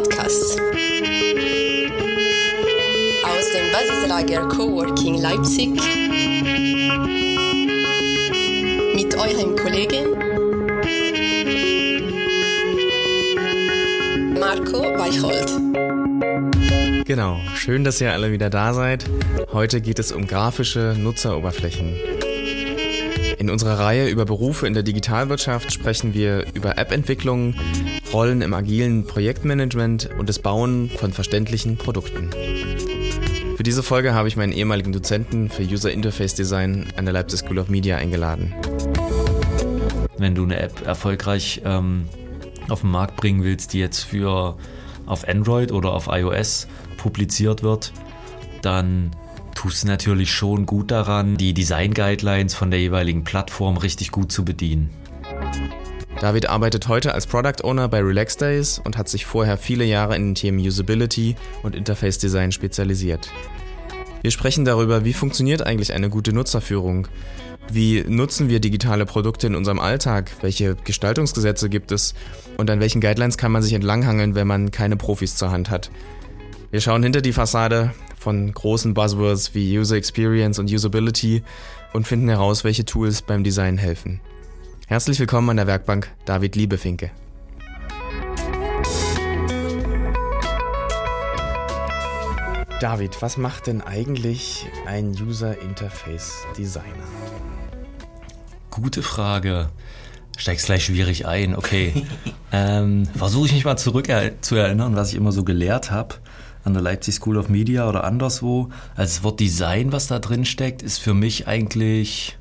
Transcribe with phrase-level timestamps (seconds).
[0.00, 0.56] Podcasts.
[3.22, 5.72] Aus dem Basislager Coworking Leipzig.
[8.94, 10.16] Mit eurem Kollegen
[14.40, 15.52] Marco Weicholt.
[17.06, 19.04] Genau, schön, dass ihr alle wieder da seid.
[19.52, 21.94] Heute geht es um grafische Nutzeroberflächen.
[23.36, 27.54] In unserer Reihe über Berufe in der Digitalwirtschaft sprechen wir über App-Entwicklung,
[28.12, 32.30] Rollen im agilen Projektmanagement und das Bauen von verständlichen Produkten.
[33.56, 37.40] Für diese Folge habe ich meinen ehemaligen Dozenten für User Interface Design an der Leipzig
[37.40, 38.52] School of Media eingeladen.
[40.18, 42.08] Wenn du eine App erfolgreich ähm,
[42.68, 44.56] auf den Markt bringen willst, die jetzt für
[45.06, 46.66] auf Android oder auf iOS
[46.96, 47.92] publiziert wird,
[48.62, 49.12] dann
[49.54, 54.32] tust du natürlich schon gut daran, die Design Guidelines von der jeweiligen Plattform richtig gut
[54.32, 54.90] zu bedienen.
[56.20, 60.16] David arbeitet heute als Product Owner bei Relax Days und hat sich vorher viele Jahre
[60.16, 63.30] in den Themen Usability und Interface Design spezialisiert.
[64.20, 67.08] Wir sprechen darüber, wie funktioniert eigentlich eine gute Nutzerführung,
[67.72, 72.12] wie nutzen wir digitale Produkte in unserem Alltag, welche Gestaltungsgesetze gibt es
[72.58, 75.90] und an welchen Guidelines kann man sich entlanghangeln, wenn man keine Profis zur Hand hat.
[76.70, 81.42] Wir schauen hinter die Fassade von großen Buzzwords wie User Experience und Usability
[81.94, 84.20] und finden heraus, welche Tools beim Design helfen.
[84.90, 87.12] Herzlich willkommen an der Werkbank David Liebefinke.
[92.80, 97.04] David, was macht denn eigentlich ein User Interface Designer?
[98.72, 99.68] Gute Frage.
[100.36, 101.54] Steigst gleich schwierig ein.
[101.54, 102.04] Okay.
[102.52, 104.08] ähm, Versuche ich mich mal zurück
[104.40, 106.16] zu erinnern, was ich immer so gelehrt habe
[106.64, 108.70] an der Leipzig School of Media oder anderswo.
[108.96, 112.39] Also das Wort Design, was da drin steckt, ist für mich eigentlich,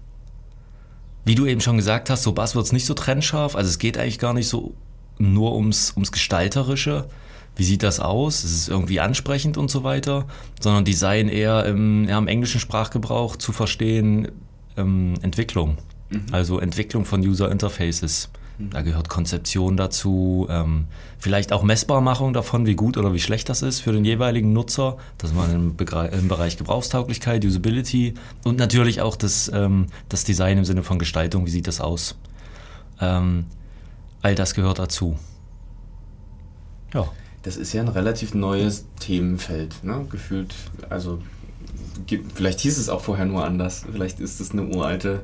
[1.25, 3.55] wie du eben schon gesagt hast, so Buzzwords nicht so trennscharf.
[3.55, 4.73] Also es geht eigentlich gar nicht so
[5.17, 7.07] nur ums, ums Gestalterische.
[7.55, 8.43] Wie sieht das aus?
[8.43, 10.25] Ist es irgendwie ansprechend und so weiter?
[10.61, 14.29] Sondern Design eher im, ja, im englischen Sprachgebrauch zu verstehen,
[14.77, 15.77] ähm, Entwicklung.
[16.09, 16.25] Mhm.
[16.31, 18.29] Also Entwicklung von User Interfaces.
[18.59, 20.87] Da gehört Konzeption dazu, ähm,
[21.17, 24.97] vielleicht auch Messbarmachung davon, wie gut oder wie schlecht das ist für den jeweiligen Nutzer.
[25.17, 30.65] Das war im, im Bereich Gebrauchstauglichkeit, Usability und natürlich auch das, ähm, das Design im
[30.65, 32.17] Sinne von Gestaltung, wie sieht das aus.
[32.99, 33.45] Ähm,
[34.21, 35.17] all das gehört dazu.
[36.93, 37.07] Ja.
[37.43, 40.05] Das ist ja ein relativ neues Themenfeld, ne?
[40.09, 40.53] gefühlt.
[40.89, 41.21] Also
[42.35, 43.85] vielleicht hieß es auch vorher nur anders.
[43.89, 45.21] Vielleicht ist es eine uralte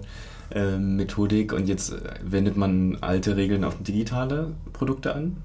[0.51, 5.37] äh, Methodik und jetzt äh, wendet man alte Regeln auf digitale Produkte an?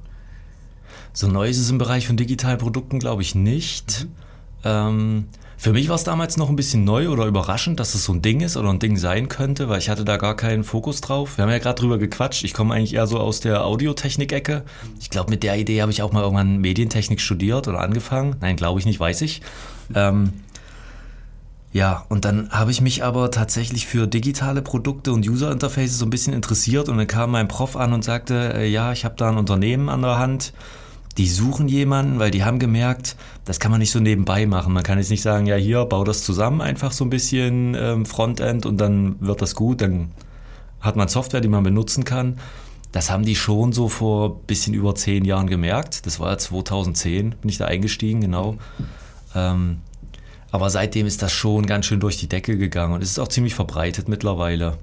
[1.13, 4.05] So neu ist es im Bereich von digitalen Produkten, glaube ich, nicht.
[4.05, 4.11] Mhm.
[4.65, 5.25] Ähm,
[5.61, 8.23] für mich war es damals noch ein bisschen neu oder überraschend, dass es so ein
[8.23, 11.37] Ding ist oder ein Ding sein könnte, weil ich hatte da gar keinen Fokus drauf.
[11.37, 12.45] Wir haben ja gerade drüber gequatscht.
[12.45, 14.65] Ich komme eigentlich eher so aus der Audiotechnik-Ecke.
[15.01, 18.37] Ich glaube, mit der Idee habe ich auch mal irgendwann Medientechnik studiert oder angefangen.
[18.41, 19.43] Nein, glaube ich nicht, weiß ich.
[19.95, 20.33] Ähm,
[21.73, 26.07] ja, und dann habe ich mich aber tatsächlich für digitale Produkte und User Interfaces so
[26.07, 29.15] ein bisschen interessiert und dann kam mein Prof an und sagte, äh, ja, ich habe
[29.17, 30.53] da ein Unternehmen an der Hand,
[31.17, 34.73] die suchen jemanden, weil die haben gemerkt, das kann man nicht so nebenbei machen.
[34.73, 38.05] Man kann jetzt nicht sagen, ja, hier, bau das zusammen, einfach so ein bisschen ähm,
[38.05, 40.11] Frontend und dann wird das gut, dann
[40.81, 42.39] hat man Software, die man benutzen kann.
[42.91, 46.07] Das haben die schon so vor bisschen über zehn Jahren gemerkt.
[46.07, 48.57] Das war 2010, bin ich da eingestiegen, genau.
[49.37, 49.79] Ähm,
[50.51, 53.29] aber seitdem ist das schon ganz schön durch die Decke gegangen und es ist auch
[53.29, 54.79] ziemlich verbreitet mittlerweile.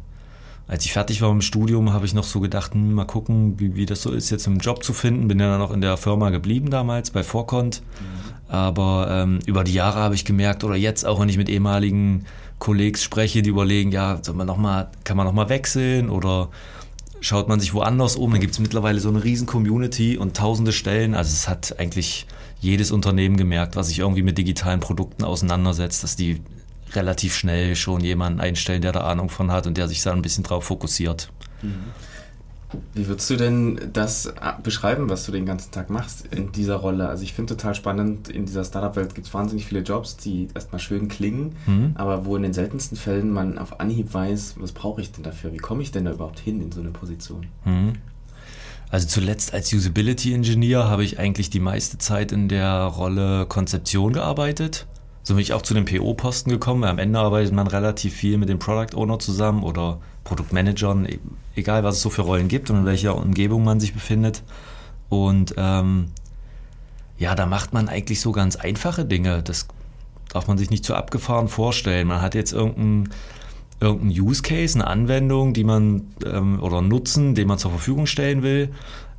[0.67, 3.57] Als ich fertig war mit dem Studium, habe ich noch so gedacht, hm, mal gucken,
[3.57, 5.29] wie, wie, das so ist, jetzt einen Job zu finden.
[5.29, 7.81] Bin ja dann noch in der Firma geblieben damals bei Vorkont.
[7.81, 8.53] Mhm.
[8.53, 12.25] Aber ähm, über die Jahre habe ich gemerkt, oder jetzt auch, wenn ich mit ehemaligen
[12.59, 16.49] Kollegs spreche, die überlegen, ja, soll man noch mal, kann man nochmal wechseln oder
[17.21, 20.73] schaut man sich woanders um, dann gibt es mittlerweile so eine riesen Community und tausende
[20.73, 21.15] Stellen.
[21.15, 22.27] Also es hat eigentlich
[22.59, 26.41] jedes Unternehmen gemerkt, was sich irgendwie mit digitalen Produkten auseinandersetzt, dass die
[26.93, 30.21] relativ schnell schon jemanden einstellen, der da Ahnung von hat und der sich da ein
[30.21, 31.29] bisschen drauf fokussiert.
[31.61, 31.91] Mhm.
[32.93, 36.75] Wie würdest du denn das äh, beschreiben, was du den ganzen Tag machst in dieser
[36.75, 37.07] Rolle?
[37.07, 40.79] Also ich finde total spannend, in dieser Startup-Welt gibt es wahnsinnig viele Jobs, die erstmal
[40.79, 41.91] schön klingen, mhm.
[41.95, 45.53] aber wo in den seltensten Fällen man auf Anhieb weiß, was brauche ich denn dafür?
[45.53, 47.47] Wie komme ich denn da überhaupt hin in so eine Position?
[47.63, 47.93] Mhm.
[48.89, 54.13] Also zuletzt als Usability Engineer habe ich eigentlich die meiste Zeit in der Rolle Konzeption
[54.13, 54.87] gearbeitet.
[55.23, 58.37] So bin ich auch zu den PO-Posten gekommen, weil am Ende arbeitet man relativ viel
[58.37, 61.19] mit dem Product Owner zusammen oder Produktmanagern, e-,
[61.55, 64.41] egal was es so für Rollen gibt und in welcher Umgebung man sich befindet.
[65.09, 66.11] Und ähm,
[67.17, 69.43] ja, da macht man eigentlich so ganz einfache Dinge.
[69.43, 69.67] Das
[70.29, 72.07] darf man sich nicht zu abgefahren vorstellen.
[72.07, 73.09] Man hat jetzt irgendein
[73.79, 78.43] irgendein Use Case, eine Anwendung, die man ähm, oder Nutzen, den man zur Verfügung stellen
[78.43, 78.69] will.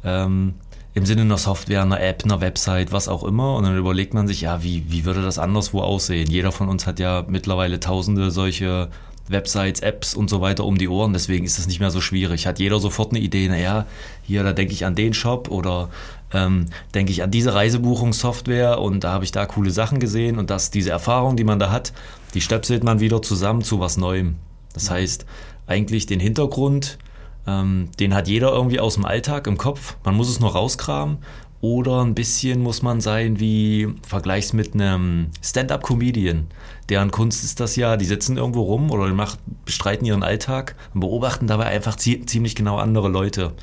[0.05, 0.55] Ähm,
[0.95, 3.55] im Sinne einer Software, einer App, einer Website, was auch immer.
[3.57, 6.29] Und dann überlegt man sich, ja, wie, wie würde das anderswo aussehen?
[6.29, 8.89] Jeder von uns hat ja mittlerweile tausende solche
[9.29, 11.13] Websites, Apps und so weiter um die Ohren.
[11.13, 12.47] Deswegen ist es nicht mehr so schwierig.
[12.47, 13.87] Hat jeder sofort eine Idee, naja,
[14.23, 15.91] hier, da denke ich an den Shop oder
[16.33, 20.51] ähm, denke ich an diese Reisebuchungssoftware und da habe ich da coole Sachen gesehen und
[20.51, 21.93] das, diese Erfahrung, die man da hat,
[22.35, 24.37] die stöpselt man wieder zusammen zu was Neuem.
[24.79, 25.27] Das heißt,
[25.67, 26.99] eigentlich den Hintergrund,
[27.47, 29.97] ähm, den hat jeder irgendwie aus dem Alltag im Kopf.
[30.05, 31.19] Man muss es nur rauskramen
[31.61, 36.47] oder ein bisschen muss man sein wie vergleichs mit einem Stand-up-Comedian.
[36.89, 41.01] Deren Kunst ist das ja, die sitzen irgendwo rum oder macht, bestreiten ihren Alltag und
[41.01, 43.55] beobachten dabei einfach ziemlich genau andere Leute.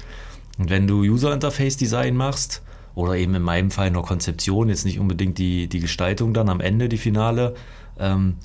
[0.57, 2.61] Und wenn du User Interface Design machst,
[2.95, 6.61] oder eben in meinem Fall nur Konzeption, jetzt nicht unbedingt die, die Gestaltung dann am
[6.61, 7.53] Ende, die Finale,
[7.99, 8.37] ähm,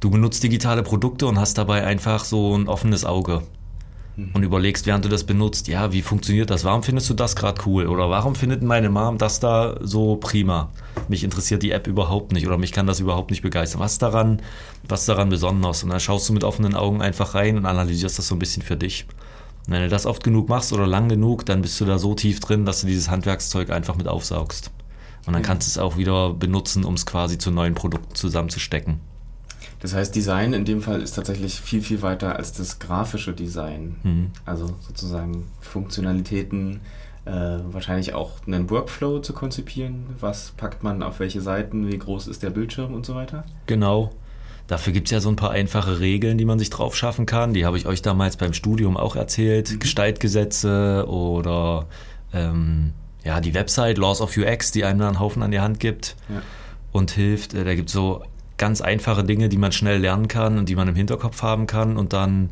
[0.00, 3.42] du benutzt digitale Produkte und hast dabei einfach so ein offenes Auge
[4.16, 4.30] mhm.
[4.32, 6.64] und überlegst, während du das benutzt, ja, wie funktioniert das?
[6.64, 7.86] Warum findest du das gerade cool?
[7.86, 10.70] Oder warum findet meine Mom das da so prima?
[11.08, 13.80] Mich interessiert die App überhaupt nicht oder mich kann das überhaupt nicht begeistern.
[13.80, 14.40] Was daran,
[14.88, 15.82] was daran besonders?
[15.84, 18.62] Und dann schaust du mit offenen Augen einfach rein und analysierst das so ein bisschen
[18.62, 19.06] für dich.
[19.66, 22.14] Und wenn du das oft genug machst oder lang genug, dann bist du da so
[22.14, 24.70] tief drin, dass du dieses Handwerkszeug einfach mit aufsaugst.
[25.26, 29.00] Und dann kannst du es auch wieder benutzen, um es quasi zu neuen Produkten zusammenzustecken.
[29.80, 33.96] Das heißt, Design in dem Fall ist tatsächlich viel, viel weiter als das grafische Design.
[34.02, 34.30] Mhm.
[34.44, 36.80] Also sozusagen Funktionalitäten,
[37.24, 37.30] äh,
[37.70, 40.06] wahrscheinlich auch einen Workflow zu konzipieren.
[40.20, 43.44] Was packt man auf welche Seiten, wie groß ist der Bildschirm und so weiter?
[43.66, 44.12] Genau.
[44.66, 47.54] Dafür gibt es ja so ein paar einfache Regeln, die man sich drauf schaffen kann.
[47.54, 49.72] Die habe ich euch damals beim Studium auch erzählt.
[49.72, 49.78] Mhm.
[49.80, 51.86] Gestaltgesetze oder
[52.32, 52.92] ähm,
[53.24, 56.16] ja, die Website Laws of UX, die einem da einen Haufen an die Hand gibt
[56.28, 56.42] ja.
[56.92, 57.54] und hilft.
[57.54, 58.22] Äh, da gibt es so
[58.60, 61.96] ganz einfache Dinge, die man schnell lernen kann und die man im Hinterkopf haben kann
[61.96, 62.50] und dann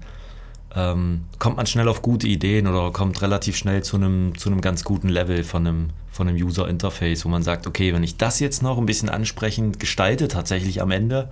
[0.74, 4.62] ähm, kommt man schnell auf gute Ideen oder kommt relativ schnell zu einem, zu einem
[4.62, 8.16] ganz guten Level von einem, von einem User Interface, wo man sagt, okay, wenn ich
[8.16, 11.30] das jetzt noch ein bisschen ansprechend gestalte, tatsächlich am Ende,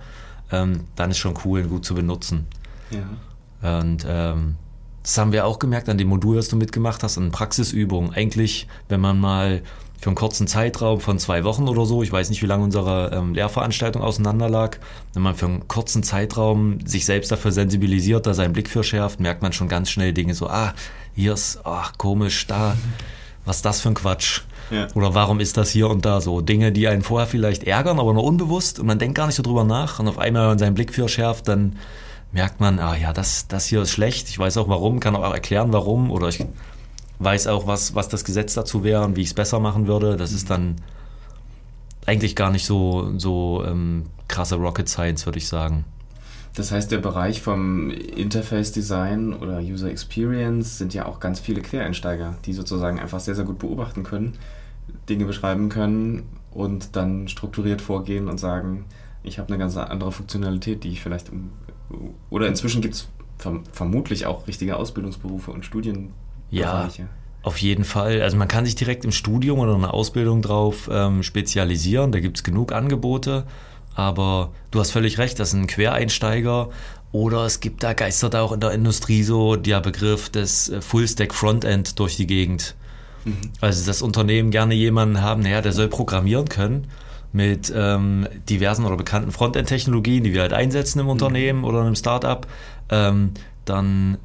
[0.51, 2.45] ähm, dann ist schon cool und gut zu benutzen.
[2.91, 3.79] Ja.
[3.79, 4.55] Und ähm,
[5.01, 8.13] das haben wir auch gemerkt an dem Modul, das du mitgemacht hast, an Praxisübungen.
[8.13, 9.63] Eigentlich, wenn man mal
[9.99, 13.11] für einen kurzen Zeitraum von zwei Wochen oder so, ich weiß nicht, wie lange unsere
[13.13, 14.77] ähm, Lehrveranstaltung auseinander lag,
[15.13, 19.19] wenn man für einen kurzen Zeitraum sich selbst dafür sensibilisiert, da seinen Blick für schärft,
[19.19, 20.73] merkt man schon ganz schnell Dinge so, ah,
[21.15, 22.77] hier ist, ach, komisch, da,
[23.43, 24.41] was ist das für ein Quatsch?
[24.69, 24.87] Ja.
[24.93, 26.41] Oder warum ist das hier und da so?
[26.41, 29.43] Dinge, die einen vorher vielleicht ärgern, aber nur unbewusst und man denkt gar nicht so
[29.43, 31.77] drüber nach und auf einmal, wenn man seinen Blick für schärft, dann
[32.31, 35.33] merkt man, ah ja, das, das hier ist schlecht, ich weiß auch warum, kann auch
[35.33, 36.45] erklären warum oder ich
[37.19, 40.17] weiß auch, was, was das Gesetz dazu wäre und wie ich es besser machen würde.
[40.17, 40.75] Das ist dann
[42.05, 45.85] eigentlich gar nicht so, so ähm, krasse Rocket Science, würde ich sagen.
[46.55, 51.61] Das heißt, der Bereich vom Interface Design oder User Experience sind ja auch ganz viele
[51.61, 54.33] Quereinsteiger, die sozusagen einfach sehr, sehr gut beobachten können,
[55.07, 58.85] Dinge beschreiben können und dann strukturiert vorgehen und sagen,
[59.21, 61.31] ich habe eine ganz andere Funktionalität, die ich vielleicht.
[62.31, 63.07] Oder inzwischen gibt es
[63.71, 66.13] vermutlich auch richtige Ausbildungsberufe und Studien
[66.49, 66.89] ja,
[67.43, 68.21] auf jeden Fall.
[68.21, 72.11] Also man kann sich direkt im Studium oder in einer Ausbildung drauf ähm, spezialisieren.
[72.11, 73.45] Da gibt es genug Angebote.
[73.95, 76.69] Aber du hast völlig recht, das sind Quereinsteiger.
[77.11, 81.33] Oder es gibt da geistert auch in der Industrie so der Begriff des äh, Full-Stack
[81.33, 82.75] Frontend durch die Gegend.
[83.23, 83.51] Mhm.
[83.61, 86.87] Also das Unternehmen gerne jemanden haben, naja, der soll programmieren können
[87.33, 91.11] mit ähm, diversen oder bekannten Frontend-Technologien, die wir halt einsetzen im mhm.
[91.11, 92.45] Unternehmen oder in einem Startup.
[92.89, 93.31] Ähm,
[93.65, 94.17] dann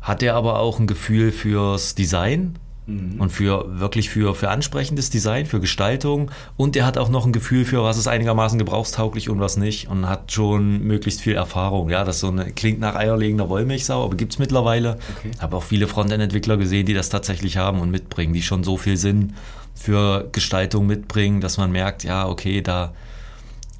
[0.00, 3.20] hat er aber auch ein Gefühl fürs Design mhm.
[3.20, 7.32] und für wirklich für, für ansprechendes Design, für Gestaltung und er hat auch noch ein
[7.32, 11.90] Gefühl für, was ist einigermaßen gebrauchstauglich und was nicht und hat schon möglichst viel Erfahrung.
[11.90, 14.98] Ja, das so eine, klingt nach eierlegender Wollmilchsau, aber gibt es mittlerweile.
[15.18, 15.30] Okay.
[15.38, 18.96] Habe auch viele Frontend-Entwickler gesehen, die das tatsächlich haben und mitbringen, die schon so viel
[18.96, 19.34] Sinn
[19.74, 22.92] für Gestaltung mitbringen, dass man merkt, ja, okay, da,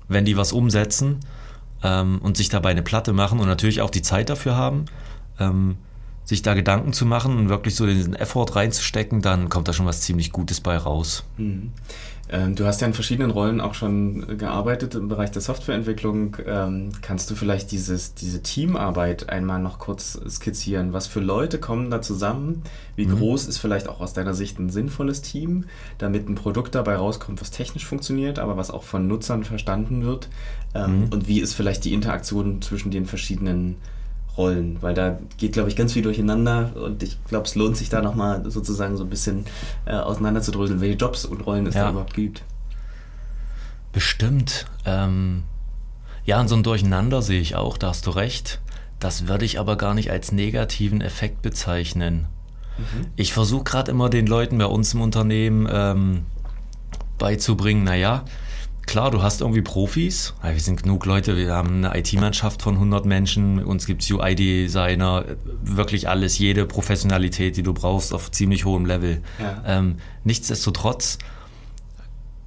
[0.07, 1.21] wenn die was umsetzen
[1.83, 4.85] ähm, und sich dabei eine Platte machen und natürlich auch die Zeit dafür haben,
[5.41, 5.77] ähm,
[6.29, 9.87] sich da Gedanken zu machen und wirklich so diesen Effort reinzustecken, dann kommt da schon
[9.87, 11.25] was ziemlich Gutes bei raus.
[11.39, 11.73] Mhm.
[12.31, 16.37] Ähm, du hast ja in verschiedenen Rollen auch schon gearbeitet im Bereich der Softwareentwicklung.
[16.47, 20.93] Ähm, kannst du vielleicht dieses, diese Teamarbeit einmal noch kurz skizzieren?
[20.93, 22.63] Was für Leute kommen da zusammen?
[22.95, 23.17] Wie mhm.
[23.17, 25.65] groß ist vielleicht auch aus deiner Sicht ein sinnvolles Team,
[25.97, 30.29] damit ein Produkt dabei rauskommt, was technisch funktioniert, aber was auch von Nutzern verstanden wird?
[30.75, 31.09] Ähm, mhm.
[31.09, 33.77] Und wie ist vielleicht die Interaktion zwischen den verschiedenen
[34.39, 37.91] Rollen, weil da geht, glaube ich, ganz viel durcheinander und ich glaube, es lohnt sich
[37.91, 39.45] da nochmal sozusagen so ein bisschen
[39.85, 41.85] äh, auseinanderzudröseln, welche Jobs und Rollen es ja.
[41.85, 42.43] da überhaupt gibt.
[43.93, 44.67] Bestimmt.
[44.87, 45.43] Ähm,
[46.25, 48.61] ja, und so ein Durcheinander sehe ich auch, da hast du recht.
[49.01, 52.27] Das würde ich aber gar nicht als negativen Effekt bezeichnen.
[53.17, 56.27] Ich versuche gerade immer den Leuten bei uns im Unternehmen ähm,
[57.19, 58.25] beizubringen, naja,
[58.89, 63.05] klar, du hast irgendwie Profis, wir sind genug Leute, wir haben eine IT-Mannschaft von 100
[63.05, 65.25] Menschen, uns gibt es UI-Designer,
[65.63, 69.23] wirklich alles, jede Professionalität, die du brauchst, auf ziemlich hohem Level.
[69.39, 69.63] Ja.
[69.67, 71.19] Ähm, nichtsdestotrotz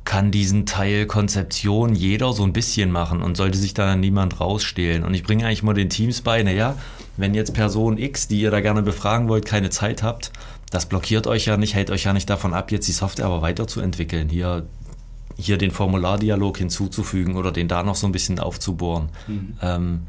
[0.03, 5.03] kann diesen Teil Konzeption jeder so ein bisschen machen und sollte sich da niemand rausstehlen.
[5.03, 6.75] Und ich bringe eigentlich mal den Teams bei, naja,
[7.17, 10.31] wenn jetzt Person X, die ihr da gerne befragen wollt, keine Zeit habt,
[10.71, 13.41] das blockiert euch ja nicht, hält euch ja nicht davon ab, jetzt die Software aber
[13.41, 14.29] weiterzuentwickeln.
[14.29, 14.65] Hier,
[15.41, 19.10] hier den Formulardialog hinzuzufügen oder den da noch so ein bisschen aufzubohren.
[19.27, 19.53] Mhm.
[19.62, 20.00] Ähm,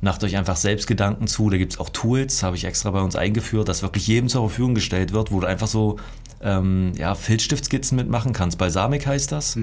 [0.00, 1.50] macht euch einfach selbst Gedanken zu.
[1.50, 4.48] Da gibt es auch Tools, habe ich extra bei uns eingeführt, das wirklich jedem zur
[4.48, 5.98] Verfügung gestellt wird, wo du einfach so
[6.42, 8.58] ähm, ja, Filzstiftskizzen mitmachen kannst.
[8.58, 9.56] Balsamic heißt das.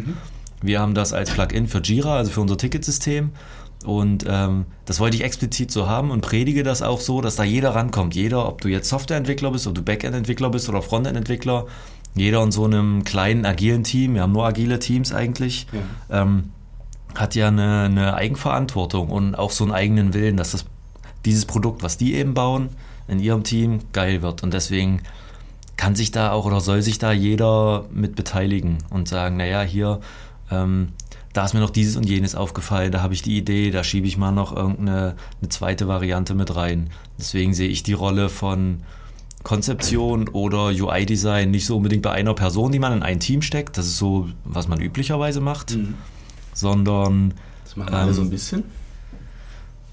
[0.61, 3.31] Wir haben das als Plugin für Jira, also für unser Ticketsystem.
[3.85, 7.43] Und ähm, das wollte ich explizit so haben und predige das auch so, dass da
[7.43, 8.15] jeder rankommt.
[8.15, 11.67] Jeder, ob du jetzt Softwareentwickler bist, ob du Backend-Entwickler bist oder Frontend-Entwickler,
[12.19, 15.67] jeder in so einem kleinen agilen Team, wir haben nur agile Teams eigentlich,
[16.09, 16.51] ähm,
[17.15, 20.65] hat ja eine, eine Eigenverantwortung und auch so einen eigenen Willen, dass das,
[21.25, 22.69] dieses Produkt, was die eben bauen,
[23.07, 24.43] in ihrem Team geil wird.
[24.43, 25.01] Und deswegen
[25.77, 30.01] kann sich da auch oder soll sich da jeder mit beteiligen und sagen, naja, hier,
[30.51, 30.89] ähm,
[31.33, 34.07] da ist mir noch dieses und jenes aufgefallen, da habe ich die Idee, da schiebe
[34.07, 36.89] ich mal noch irgendeine eine zweite Variante mit rein.
[37.19, 38.81] Deswegen sehe ich die Rolle von
[39.47, 43.77] Konzeption oder UI-Design nicht so unbedingt bei einer Person, die man in ein Team steckt,
[43.77, 45.93] das ist so, was man üblicherweise macht, Mhm.
[46.53, 48.63] sondern Das machen alle Ähm, so ein bisschen.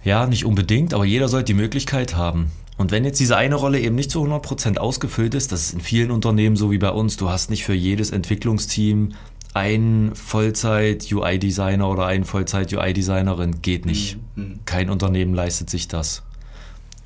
[0.02, 2.50] ja, nicht unbedingt, aber jeder sollte die Möglichkeit haben.
[2.76, 5.80] Und wenn jetzt diese eine Rolle eben nicht zu 100% ausgefüllt ist, das ist in
[5.80, 9.10] vielen Unternehmen so wie bei uns, du hast nicht für jedes Entwicklungsteam
[9.54, 14.18] einen Vollzeit-UI-Designer oder einen Vollzeit-UI-Designerin, geht nicht.
[14.34, 14.58] Mhm.
[14.64, 16.22] Kein Unternehmen leistet sich das.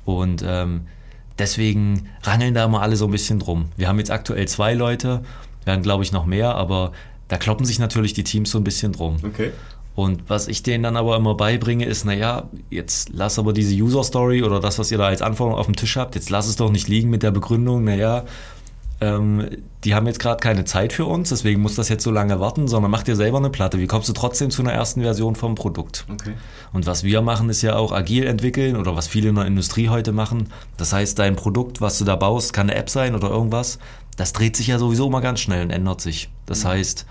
[0.05, 0.81] Und ähm,
[1.39, 3.65] deswegen rangeln da immer alle so ein bisschen drum.
[3.77, 5.23] Wir haben jetzt aktuell zwei Leute,
[5.65, 6.91] werden glaube ich noch mehr, aber
[7.27, 9.17] da kloppen sich natürlich die Teams so ein bisschen drum.
[9.23, 9.51] Okay.
[9.95, 14.03] Und was ich denen dann aber immer beibringe, ist, naja, jetzt lass aber diese User
[14.03, 16.55] Story oder das, was ihr da als Anforderung auf dem Tisch habt, jetzt lass es
[16.55, 18.23] doch nicht liegen mit der Begründung, naja,
[19.01, 19.47] ähm,
[19.85, 22.67] die haben jetzt gerade keine Zeit für uns, deswegen muss das jetzt so lange warten,
[22.67, 23.79] sondern mach dir selber eine Platte.
[23.79, 26.05] Wie kommst du trotzdem zu einer ersten Version vom Produkt?
[26.11, 26.33] Okay.
[26.73, 29.87] Und was wir machen, ist ja auch agil entwickeln oder was viele in der Industrie
[29.89, 30.49] heute machen.
[30.75, 33.79] Das heißt, dein Produkt, was du da baust, kann eine App sein oder irgendwas.
[34.17, 36.29] Das dreht sich ja sowieso immer ganz schnell und ändert sich.
[36.45, 37.05] Das heißt,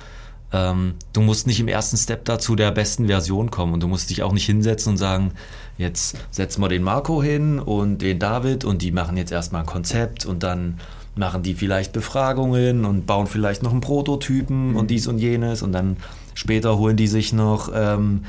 [0.53, 4.11] ähm, du musst nicht im ersten Step dazu der besten Version kommen und du musst
[4.11, 5.33] dich auch nicht hinsetzen und sagen,
[5.77, 9.67] jetzt setzen wir den Marco hin und den David und die machen jetzt erstmal ein
[9.67, 10.81] Konzept und dann
[11.19, 15.73] machen die vielleicht Befragungen und bauen vielleicht noch einen Prototypen und dies und jenes und
[15.73, 15.97] dann
[16.35, 18.25] später holen die sich noch ähm,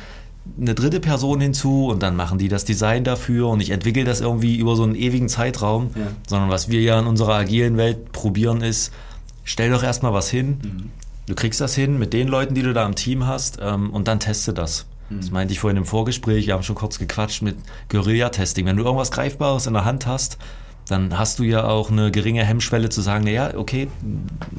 [0.59, 4.19] eine dritte Person hinzu und dann machen die das Design dafür und ich entwickle das
[4.19, 6.07] irgendwie über so einen ewigen Zeitraum, Ja.
[6.27, 8.91] sondern was wir ja in unserer agilen Welt probieren ist,
[9.43, 10.89] stell doch erstmal was hin,
[11.27, 14.07] du kriegst das hin mit den Leuten, die du da im Team hast ähm, und
[14.07, 14.85] dann teste das.
[15.11, 17.55] Das meinte ich vorhin im Vorgespräch, wir haben schon kurz gequatscht mit
[17.89, 18.65] Guerilla-Testing.
[18.67, 20.37] Wenn du irgendwas Greifbares in der Hand hast,
[20.89, 23.87] dann hast du ja auch eine geringe Hemmschwelle zu sagen, naja, okay,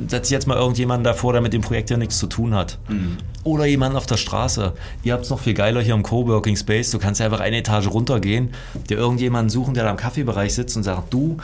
[0.08, 2.78] setz jetzt mal irgendjemanden davor, der mit dem Projekt ja nichts zu tun hat.
[3.44, 4.72] Oder jemanden auf der Straße.
[5.02, 6.90] Ihr habt es noch viel geiler hier im Coworking Space.
[6.90, 8.50] Du kannst ja einfach eine Etage runtergehen,
[8.88, 11.38] dir irgendjemanden suchen, der da im Kaffeebereich sitzt und sagt, du,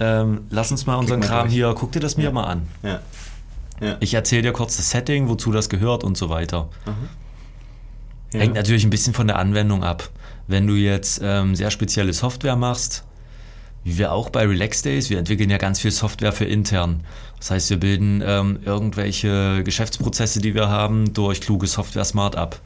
[0.00, 1.54] ähm, lass uns mal unseren Kram durch.
[1.54, 2.30] hier, guck dir das mir Ja.
[2.32, 2.62] mal an.
[2.82, 3.00] Ja.
[3.80, 3.96] Ja.
[4.00, 6.68] Ich erzähle dir kurz das Setting, wozu das gehört und so weiter.
[8.32, 8.40] ja.
[8.40, 10.08] Hängt natürlich ein bisschen von der Anwendung ab.
[10.46, 13.04] Wenn du jetzt ähm, sehr spezielle Software machst,
[13.84, 17.00] wie wir auch bei Relax Days, wir entwickeln ja ganz viel Software für intern.
[17.38, 22.60] Das heißt, wir bilden ähm, irgendwelche Geschäftsprozesse, die wir haben, durch kluge Software smart ab.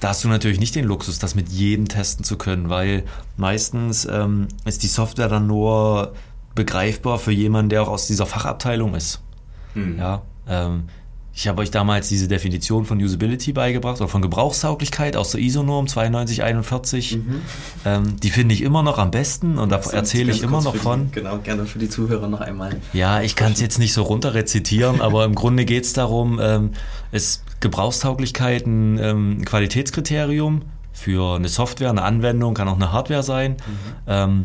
[0.00, 3.04] Da hast du natürlich nicht den Luxus, das mit jedem testen zu können, weil
[3.36, 6.14] meistens ähm, ist die Software dann nur
[6.54, 9.20] begreifbar für jemanden, der auch aus dieser Fachabteilung ist.
[9.74, 9.98] Mhm.
[9.98, 10.84] Ja, ähm,
[11.40, 15.86] ich habe euch damals diese Definition von Usability beigebracht oder von Gebrauchstauglichkeit aus der ISO-Norm
[15.86, 17.18] 9241.
[17.86, 20.78] Ähm, die finde ich immer noch am besten und da erzähle ich immer noch für
[20.78, 21.12] die, von.
[21.12, 22.78] Genau, gerne für die Zuhörer noch einmal.
[22.92, 26.38] Ja, ich kann es jetzt nicht so runter rezitieren, aber im Grunde geht es darum,
[26.42, 26.72] ähm,
[27.10, 33.56] ist Gebrauchstauglichkeit ein ähm, Qualitätskriterium für eine Software, eine Anwendung, kann auch eine Hardware sein.
[34.06, 34.44] Ähm,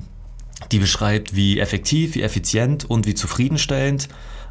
[0.72, 4.08] die beschreibt, wie effektiv, wie effizient und wie zufriedenstellend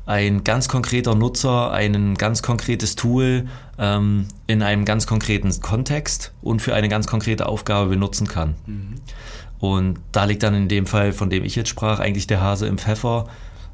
[0.06, 3.46] ein ganz konkreter Nutzer ein ganz konkretes Tool
[3.78, 8.54] ähm, in einem ganz konkreten Kontext und für eine ganz konkrete Aufgabe benutzen kann.
[9.61, 12.66] Und da liegt dann in dem Fall, von dem ich jetzt sprach, eigentlich der Hase
[12.66, 13.26] im Pfeffer.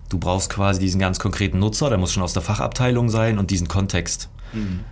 [0.08, 3.50] Du brauchst quasi diesen ganz konkreten Nutzer, der muss schon aus der Fachabteilung sein und
[3.50, 4.28] diesen Kontext.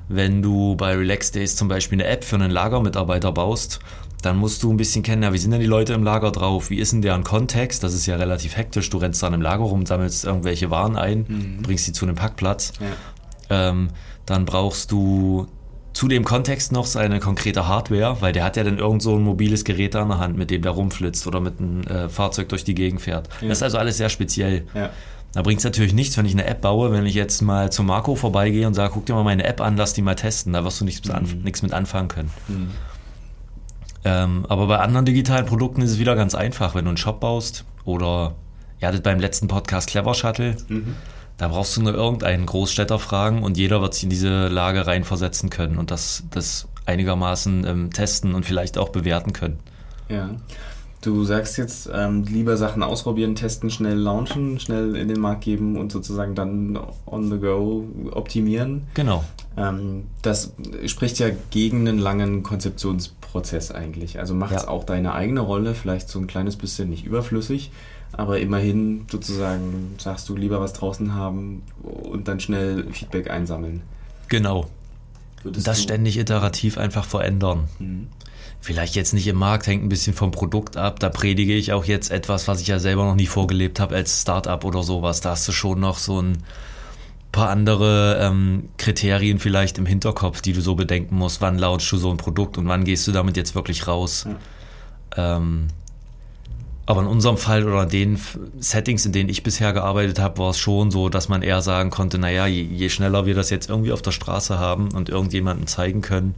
[0.08, 3.80] Wenn du bei Relax Days zum Beispiel eine App für einen Lagermitarbeiter baust,
[4.22, 6.70] dann musst du ein bisschen kennen, ja, wie sind denn die Leute im Lager drauf?
[6.70, 7.84] Wie ist denn deren Kontext?
[7.84, 8.90] Das ist ja relativ hektisch.
[8.90, 11.62] Du rennst dann im Lager rum, sammelst irgendwelche Waren ein, mhm.
[11.62, 12.72] bringst sie zu einem Packplatz.
[12.80, 13.68] Ja.
[13.68, 13.90] Ähm,
[14.26, 15.46] dann brauchst du
[15.92, 19.22] zu dem Kontext noch seine konkrete Hardware, weil der hat ja dann irgend so ein
[19.22, 22.64] mobiles Gerät an der Hand, mit dem der rumflitzt oder mit einem äh, Fahrzeug durch
[22.64, 23.28] die Gegend fährt.
[23.40, 23.48] Ja.
[23.48, 24.64] Das ist also alles sehr speziell.
[24.74, 24.90] Ja.
[25.32, 27.82] Da bringt es natürlich nichts, wenn ich eine App baue, wenn ich jetzt mal zu
[27.82, 30.52] Marco vorbeigehe und sage, guck dir mal meine App an, lass die mal testen.
[30.52, 31.42] Da wirst du nichts, mhm.
[31.42, 32.30] nichts mit anfangen können.
[32.48, 32.70] Mhm.
[34.04, 37.20] Ähm, aber bei anderen digitalen Produkten ist es wieder ganz einfach, wenn du einen Shop
[37.20, 38.34] baust oder
[38.80, 40.56] ihr hattet beim letzten Podcast Clever Shuttle.
[40.68, 40.94] Mhm.
[41.36, 45.50] Da brauchst du nur irgendeinen Großstädter fragen und jeder wird sich in diese Lage reinversetzen
[45.50, 49.58] können und das, das einigermaßen ähm, testen und vielleicht auch bewerten können.
[50.08, 50.30] Ja.
[51.00, 55.76] Du sagst jetzt, ähm, lieber Sachen ausprobieren, testen, schnell launchen, schnell in den Markt geben
[55.76, 56.76] und sozusagen dann
[57.06, 58.82] on the go optimieren.
[58.94, 59.24] Genau.
[59.56, 60.54] Ähm, das
[60.86, 64.18] spricht ja gegen einen langen Konzeptionsprozess eigentlich.
[64.18, 64.68] Also macht es ja.
[64.68, 67.70] auch deine eigene Rolle vielleicht so ein kleines bisschen nicht überflüssig,
[68.10, 73.82] aber immerhin sozusagen sagst du lieber was draußen haben und dann schnell Feedback einsammeln.
[74.26, 74.66] Genau.
[75.44, 77.68] Würdest das ständig iterativ einfach verändern.
[77.78, 78.08] Mhm
[78.60, 81.00] vielleicht jetzt nicht im Markt, hängt ein bisschen vom Produkt ab.
[81.00, 84.22] Da predige ich auch jetzt etwas, was ich ja selber noch nie vorgelebt habe als
[84.22, 85.20] Startup oder sowas.
[85.20, 86.42] Da hast du schon noch so ein
[87.32, 91.40] paar andere ähm, Kriterien vielleicht im Hinterkopf, die du so bedenken musst.
[91.40, 94.26] Wann launchst du so ein Produkt und wann gehst du damit jetzt wirklich raus?
[95.16, 95.36] Ja.
[95.36, 95.68] Ähm,
[96.86, 98.20] aber in unserem Fall oder in den
[98.60, 101.90] Settings, in denen ich bisher gearbeitet habe, war es schon so, dass man eher sagen
[101.90, 105.66] konnte, naja, je, je schneller wir das jetzt irgendwie auf der Straße haben und irgendjemandem
[105.66, 106.34] zeigen können,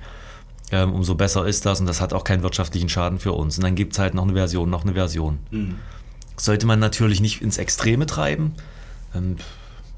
[0.73, 3.59] ähm, umso besser ist das und das hat auch keinen wirtschaftlichen Schaden für uns.
[3.59, 5.39] Und dann gibt es halt noch eine Version, noch eine Version.
[5.51, 5.77] Mhm.
[6.37, 8.53] Sollte man natürlich nicht ins Extreme treiben.
[9.15, 9.37] Ähm,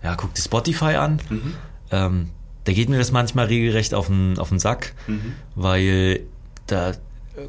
[0.02, 1.20] ja, guck dir Spotify an.
[1.28, 1.54] Mhm.
[1.90, 2.30] Ähm,
[2.64, 5.34] da geht mir das manchmal regelrecht auf den, auf den Sack, mhm.
[5.54, 6.20] weil
[6.66, 6.92] da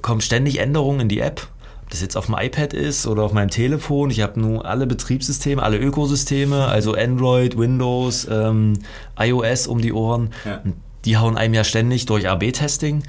[0.02, 1.48] kommen ständig Änderungen in die App.
[1.84, 4.10] Ob das jetzt auf dem iPad ist oder auf meinem Telefon.
[4.10, 8.74] Ich habe nun alle Betriebssysteme, alle Ökosysteme, also Android, Windows, ähm,
[9.18, 10.32] iOS um die Ohren.
[10.46, 10.62] Ja
[11.06, 13.04] die hauen einem ja ständig durch AB-Testing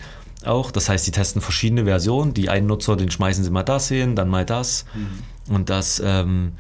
[0.45, 0.71] auch.
[0.71, 2.35] Das heißt, die testen verschiedene Versionen.
[2.35, 4.85] Die einen Nutzer, den schmeißen sie mal das hin, dann mal das.
[4.95, 5.55] Mhm.
[5.55, 6.53] Und das ähm,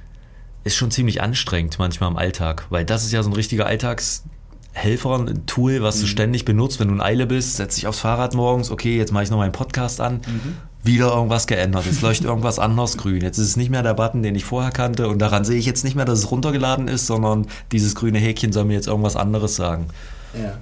[0.65, 5.19] ist schon ziemlich anstrengend manchmal im Alltag, weil das ist ja so ein richtiger Alltagshelfer,
[5.19, 6.01] ein Tool, was mhm.
[6.01, 9.13] du ständig benutzt, wenn du in Eile bist, setz dich aufs Fahrrad morgens, okay, jetzt
[9.13, 10.57] mache ich noch meinen Podcast an, mhm.
[10.83, 14.23] wieder irgendwas geändert, jetzt leuchtet irgendwas anders grün, jetzt ist es nicht mehr der Button,
[14.23, 17.07] den ich vorher kannte und daran sehe ich jetzt nicht mehr, dass es runtergeladen ist,
[17.07, 19.89] sondern dieses grüne Häkchen soll mir jetzt irgendwas anderes sagen.
[20.35, 20.55] Ja.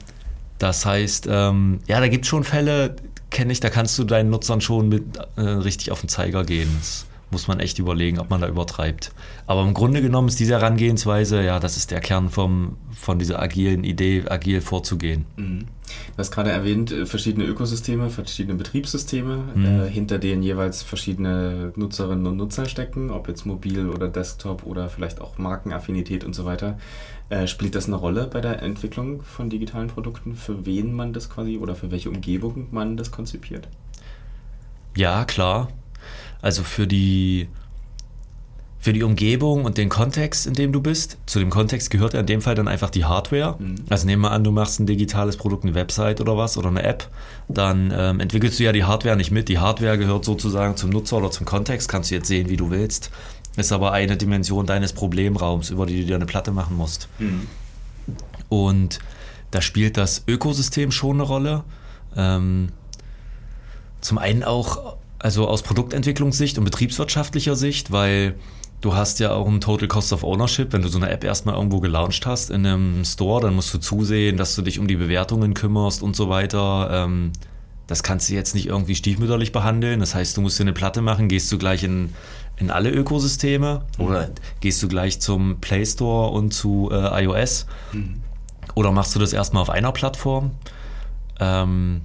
[0.62, 2.94] Das heißt, ähm, ja, da gibt es schon Fälle,
[3.30, 5.02] kenne ich, da kannst du deinen Nutzern schon mit
[5.34, 6.68] äh, richtig auf den Zeiger gehen.
[6.78, 9.10] Das muss man echt überlegen, ob man da übertreibt.
[9.48, 13.42] Aber im Grunde genommen ist diese Herangehensweise, ja, das ist der Kern vom, von dieser
[13.42, 15.24] agilen Idee, agil vorzugehen.
[15.34, 15.66] Mhm.
[16.12, 19.64] Du hast gerade erwähnt, äh, verschiedene Ökosysteme, verschiedene Betriebssysteme, mhm.
[19.64, 24.88] äh, hinter denen jeweils verschiedene Nutzerinnen und Nutzer stecken, ob jetzt mobil oder Desktop oder
[24.88, 26.78] vielleicht auch Markenaffinität und so weiter.
[27.32, 31.30] Äh, spielt das eine Rolle bei der Entwicklung von digitalen Produkten, für wen man das
[31.30, 33.68] quasi oder für welche Umgebung man das konzipiert?
[34.98, 35.68] Ja, klar.
[36.42, 37.48] Also für die,
[38.78, 41.16] für die Umgebung und den Kontext, in dem du bist.
[41.24, 43.56] Zu dem Kontext gehört ja in dem Fall dann einfach die Hardware.
[43.58, 43.76] Mhm.
[43.88, 46.82] Also nehmen wir an, du machst ein digitales Produkt, eine Website oder was oder eine
[46.82, 47.08] App.
[47.48, 49.48] Dann ähm, entwickelst du ja die Hardware nicht mit.
[49.48, 51.88] Die Hardware gehört sozusagen zum Nutzer oder zum Kontext.
[51.88, 53.10] Kannst du jetzt sehen, wie du willst
[53.56, 57.08] ist aber eine Dimension deines Problemraums, über die du dir eine Platte machen musst.
[57.18, 57.46] Mhm.
[58.48, 58.98] Und
[59.50, 61.64] da spielt das Ökosystem schon eine Rolle.
[62.16, 62.70] Ähm,
[64.00, 68.34] zum einen auch also aus Produktentwicklungssicht und betriebswirtschaftlicher Sicht, weil
[68.80, 70.72] du hast ja auch einen Total Cost of Ownership.
[70.72, 73.78] Wenn du so eine App erstmal irgendwo gelauncht hast in einem Store, dann musst du
[73.78, 76.88] zusehen, dass du dich um die Bewertungen kümmerst und so weiter.
[76.90, 77.32] Ähm,
[77.86, 80.00] das kannst du jetzt nicht irgendwie stiefmütterlich behandeln.
[80.00, 82.12] Das heißt, du musst dir eine Platte machen, gehst du gleich in
[82.62, 84.04] in alle Ökosysteme mhm.
[84.04, 88.20] oder gehst du gleich zum Play Store und zu äh, iOS mhm.
[88.74, 90.52] oder machst du das erstmal auf einer Plattform?
[91.40, 92.02] Ähm,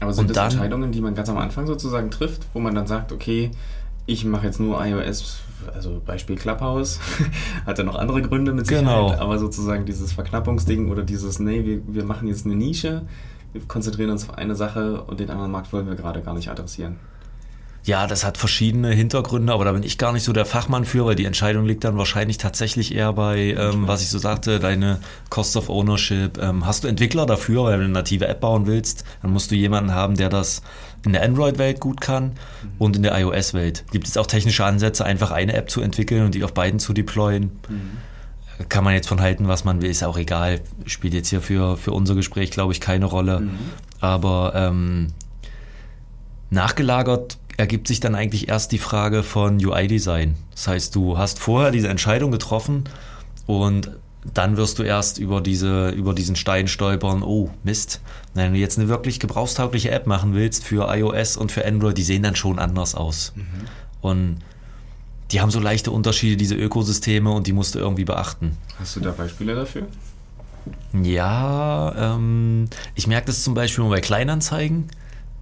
[0.00, 2.86] Aber sind das dann, Entscheidungen, die man ganz am Anfang sozusagen trifft, wo man dann
[2.86, 3.50] sagt, okay,
[4.06, 5.40] ich mache jetzt nur iOS,
[5.74, 6.98] also Beispiel Clubhouse,
[7.66, 9.22] hat ja noch andere Gründe mit Sicherheit, genau.
[9.22, 13.02] aber sozusagen dieses Verknappungsding oder dieses, nee, wir, wir machen jetzt eine Nische,
[13.52, 16.48] wir konzentrieren uns auf eine Sache und den anderen Markt wollen wir gerade gar nicht
[16.48, 16.96] adressieren.
[17.84, 21.06] Ja, das hat verschiedene Hintergründe, aber da bin ich gar nicht so der Fachmann für,
[21.06, 25.00] weil die Entscheidung liegt dann wahrscheinlich tatsächlich eher bei, ähm, was ich so sagte, deine
[25.30, 26.38] Cost of Ownership.
[26.38, 29.54] Ähm, hast du Entwickler dafür, weil du eine native App bauen willst, dann musst du
[29.54, 30.62] jemanden haben, der das
[31.06, 32.32] in der Android-Welt gut kann mhm.
[32.78, 33.84] und in der iOS-Welt.
[33.90, 36.92] Gibt es auch technische Ansätze, einfach eine App zu entwickeln und die auf beiden zu
[36.92, 37.52] deployen?
[37.68, 38.66] Mhm.
[38.68, 40.60] Kann man jetzt von halten, was man will, ist auch egal.
[40.84, 43.40] Spielt jetzt hier für, für unser Gespräch, glaube ich, keine Rolle.
[43.40, 43.58] Mhm.
[44.00, 45.08] Aber ähm,
[46.50, 50.36] nachgelagert ergibt sich dann eigentlich erst die Frage von UI-Design.
[50.52, 52.84] Das heißt, du hast vorher diese Entscheidung getroffen
[53.46, 53.90] und
[54.32, 58.00] dann wirst du erst über, diese, über diesen Stein stolpern, oh Mist,
[58.34, 62.02] wenn du jetzt eine wirklich gebrauchstaugliche App machen willst für iOS und für Android, die
[62.02, 63.32] sehen dann schon anders aus.
[63.34, 63.44] Mhm.
[64.00, 64.38] Und
[65.32, 68.56] die haben so leichte Unterschiede, diese Ökosysteme, und die musst du irgendwie beachten.
[68.78, 69.86] Hast du da Beispiele dafür?
[71.02, 74.88] Ja, ähm, ich merke das zum Beispiel bei Kleinanzeigen,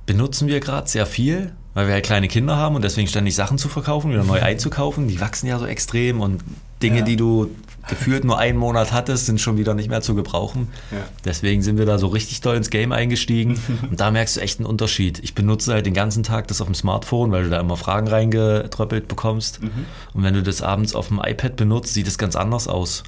[0.07, 3.59] benutzen wir gerade sehr viel, weil wir halt kleine Kinder haben und deswegen ständig Sachen
[3.59, 5.09] zu verkaufen, wieder neu einzukaufen.
[5.09, 6.43] Die wachsen ja so extrem und
[6.83, 7.05] Dinge, ja.
[7.05, 7.51] die du
[7.87, 10.69] gefühlt nur einen Monat hattest, sind schon wieder nicht mehr zu gebrauchen.
[10.91, 11.05] Ja.
[11.27, 13.61] Deswegen sind wir da so richtig doll ins Game eingestiegen
[13.91, 15.19] und da merkst du echt einen Unterschied.
[15.23, 18.09] Ich benutze halt den ganzen Tag das auf dem Smartphone, weil du da immer Fragen
[18.09, 19.62] reingetröppelt bekommst.
[19.62, 19.85] Mhm.
[20.15, 23.03] Und wenn du das abends auf dem iPad benutzt, sieht es ganz anders aus.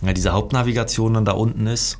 [0.00, 0.06] Mhm.
[0.06, 1.98] Ja, diese Hauptnavigation dann da unten ist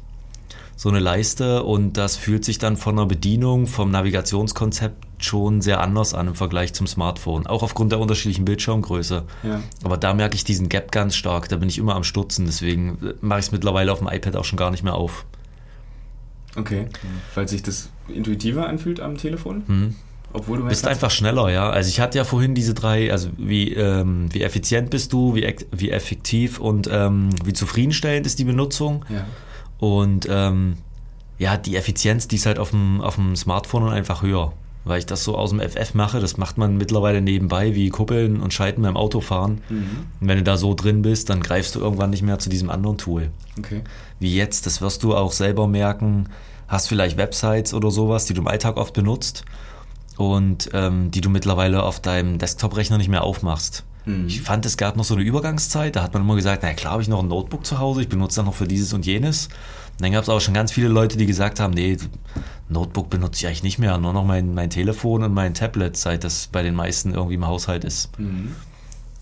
[0.77, 5.81] so eine Leiste und das fühlt sich dann von der Bedienung, vom Navigationskonzept schon sehr
[5.81, 7.47] anders an im Vergleich zum Smartphone.
[7.47, 9.25] Auch aufgrund der unterschiedlichen Bildschirmgröße.
[9.43, 9.63] Ja.
[9.85, 11.49] Aber da merke ich diesen Gap ganz stark.
[11.49, 12.47] Da bin ich immer am Stutzen.
[12.47, 15.25] Deswegen mache ich es mittlerweile auf dem iPad auch schon gar nicht mehr auf.
[16.57, 16.87] Okay,
[17.35, 19.63] weil sich das intuitiver anfühlt am Telefon?
[19.67, 19.97] Mhm.
[20.33, 21.71] Obwohl du bist einfach schneller, ja.
[21.71, 25.55] Also ich hatte ja vorhin diese drei, also wie, ähm, wie effizient bist du, wie,
[25.71, 29.05] wie effektiv und ähm, wie zufriedenstellend ist die Benutzung.
[29.09, 29.25] Ja.
[29.79, 30.77] Und ähm,
[31.39, 34.53] ja, die Effizienz, die ist halt auf dem, auf dem Smartphone einfach höher
[34.87, 36.21] weil ich das so aus dem FF mache.
[36.21, 39.61] Das macht man mittlerweile nebenbei, wie Kuppeln und Schalten beim Autofahren.
[39.69, 40.07] Mhm.
[40.21, 42.71] Und wenn du da so drin bist, dann greifst du irgendwann nicht mehr zu diesem
[42.71, 43.31] anderen Tool.
[43.59, 43.83] Okay.
[44.21, 46.29] Wie jetzt, das wirst du auch selber merken.
[46.69, 49.45] Hast vielleicht Websites oder sowas, die du im Alltag oft benutzt
[50.17, 53.85] und ähm, die du mittlerweile auf deinem Desktop-Rechner nicht mehr aufmachst.
[54.05, 54.27] Mhm.
[54.29, 56.93] Ich fand, es gab noch so eine Übergangszeit, da hat man immer gesagt, na klar
[56.93, 59.47] habe ich noch ein Notebook zu Hause, ich benutze dann noch für dieses und jenes.
[59.47, 61.97] Und dann gab es auch schon ganz viele Leute, die gesagt haben, nee,
[62.69, 66.25] Notebook benutze ich eigentlich nicht mehr, nur noch mein, mein Telefon und mein Tablet, seit
[66.25, 68.19] das bei den meisten irgendwie im Haushalt ist.
[68.19, 68.57] Mhm.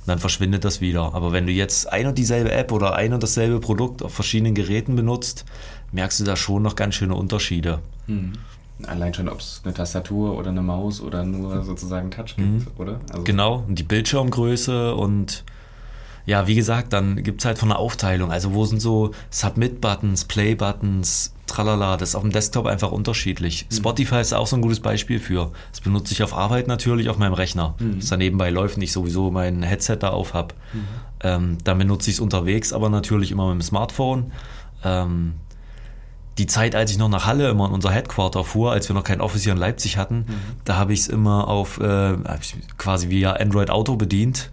[0.06, 1.14] Dann verschwindet das wieder.
[1.14, 4.54] Aber wenn du jetzt ein und dieselbe App oder ein und dasselbe Produkt auf verschiedenen
[4.54, 5.44] Geräten benutzt,
[5.92, 7.80] merkst du da schon noch ganz schöne Unterschiede.
[8.06, 8.32] Mhm.
[8.86, 12.66] Allein schon, ob es eine Tastatur oder eine Maus oder nur sozusagen Touch gibt, mhm.
[12.76, 13.00] oder?
[13.10, 15.44] Also genau, und die Bildschirmgröße und
[16.26, 18.32] ja, wie gesagt, dann gibt es halt von der Aufteilung.
[18.32, 23.66] Also wo sind so Submit-Buttons, Play-Buttons, tralala, das ist auf dem Desktop einfach unterschiedlich.
[23.70, 23.76] Mhm.
[23.76, 25.52] Spotify ist auch so ein gutes Beispiel für.
[25.70, 27.74] Das benutze ich auf Arbeit natürlich auf meinem Rechner.
[27.78, 28.00] Mhm.
[28.00, 30.54] Das da nebenbei läuft und ich sowieso mein Headset da auf habe.
[30.72, 30.84] Mhm.
[31.22, 34.32] Ähm, dann benutze ich es unterwegs, aber natürlich immer mit dem Smartphone.
[34.84, 35.34] Ähm,
[36.38, 39.04] die Zeit, als ich noch nach Halle immer in unser Headquarter fuhr, als wir noch
[39.04, 40.34] kein Office hier in Leipzig hatten, mhm.
[40.64, 42.16] da habe ich es immer auf äh,
[42.76, 44.50] quasi via Android Auto bedient.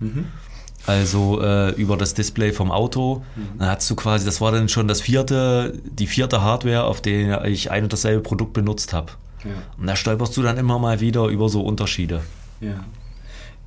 [0.87, 3.23] Also äh, über das Display vom Auto.
[3.35, 3.59] Mhm.
[3.59, 7.45] Dann hast du quasi, das war dann schon das vierte, die vierte Hardware, auf der
[7.45, 9.11] ich ein und dasselbe Produkt benutzt habe.
[9.43, 9.51] Ja.
[9.77, 12.21] Und da stolperst du dann immer mal wieder über so Unterschiede.
[12.59, 12.83] Ja.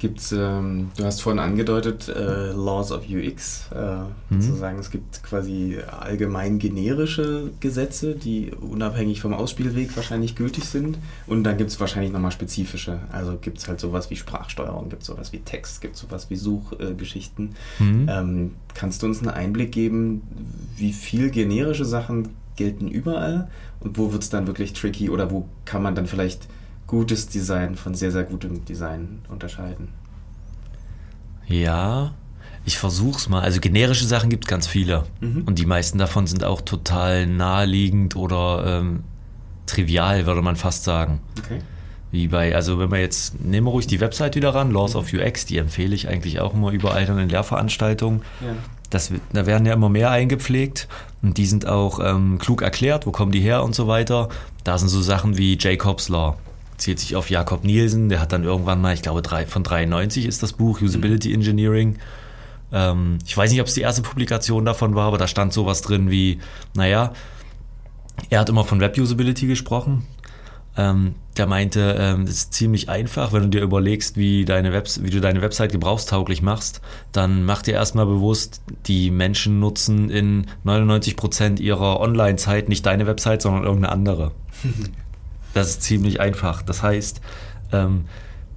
[0.05, 4.39] Gibt's, ähm, du hast vorhin angedeutet, äh, Laws of UX, äh, mhm.
[4.39, 10.99] sozusagen, es gibt quasi allgemein generische Gesetze, die unabhängig vom Ausspielweg wahrscheinlich gültig sind.
[11.27, 12.99] Und dann gibt es wahrscheinlich nochmal spezifische.
[13.13, 16.29] Also gibt es halt sowas wie Sprachsteuerung, gibt es sowas wie Text, gibt es sowas
[16.29, 17.55] wie Suchgeschichten.
[17.81, 18.07] Äh, mhm.
[18.11, 20.21] ähm, kannst du uns einen Einblick geben,
[20.77, 23.49] wie viel generische Sachen gelten überall
[23.81, 26.47] und wo wird es dann wirklich tricky oder wo kann man dann vielleicht
[26.87, 29.89] gutes Design von sehr, sehr gutem Design unterscheiden.
[31.47, 32.13] Ja,
[32.65, 33.43] ich versuch's mal.
[33.43, 35.05] Also generische Sachen gibt es ganz viele.
[35.21, 35.43] Mhm.
[35.47, 39.05] Und die meisten davon sind auch total naheliegend oder ähm,
[39.67, 41.21] trivial, würde man fast sagen.
[41.39, 41.59] Okay.
[42.11, 45.01] Wie bei, also wenn wir jetzt, nehmen wir ruhig die Website wieder ran, Laws mhm.
[45.01, 48.23] of UX, die empfehle ich eigentlich auch immer überall in Lehrveranstaltungen.
[48.41, 48.55] Ja.
[48.89, 50.87] Das, da werden ja immer mehr eingepflegt
[51.21, 54.29] und die sind auch ähm, klug erklärt, wo kommen die her und so weiter.
[54.63, 56.37] Da sind so Sachen wie Jacob's Law
[56.77, 60.27] zählt sich auf Jakob Nielsen, der hat dann irgendwann mal, ich glaube drei, von 93
[60.27, 61.35] ist das Buch, Usability mhm.
[61.35, 61.99] Engineering.
[62.73, 65.83] Ähm, ich weiß nicht, ob es die erste Publikation davon war, aber da stand sowas
[65.83, 66.41] drin wie,
[66.75, 67.13] naja,
[68.31, 70.07] er hat immer von Web-Usability gesprochen.
[70.77, 75.03] Ähm, der meinte, ähm, das ist ziemlich einfach, wenn du dir überlegst, wie, deine Webs
[75.05, 76.81] wie du deine Website gebrauchstauglich machst,
[77.13, 83.43] dann mach dir erstmal bewusst, die Menschen nutzen in 99% ihrer Online-Zeit nicht deine Website,
[83.43, 84.33] sondern irgendeine andere.
[85.55, 86.63] Das ist ziemlich einfach.
[86.63, 87.21] Das heißt,
[87.73, 88.05] ähm,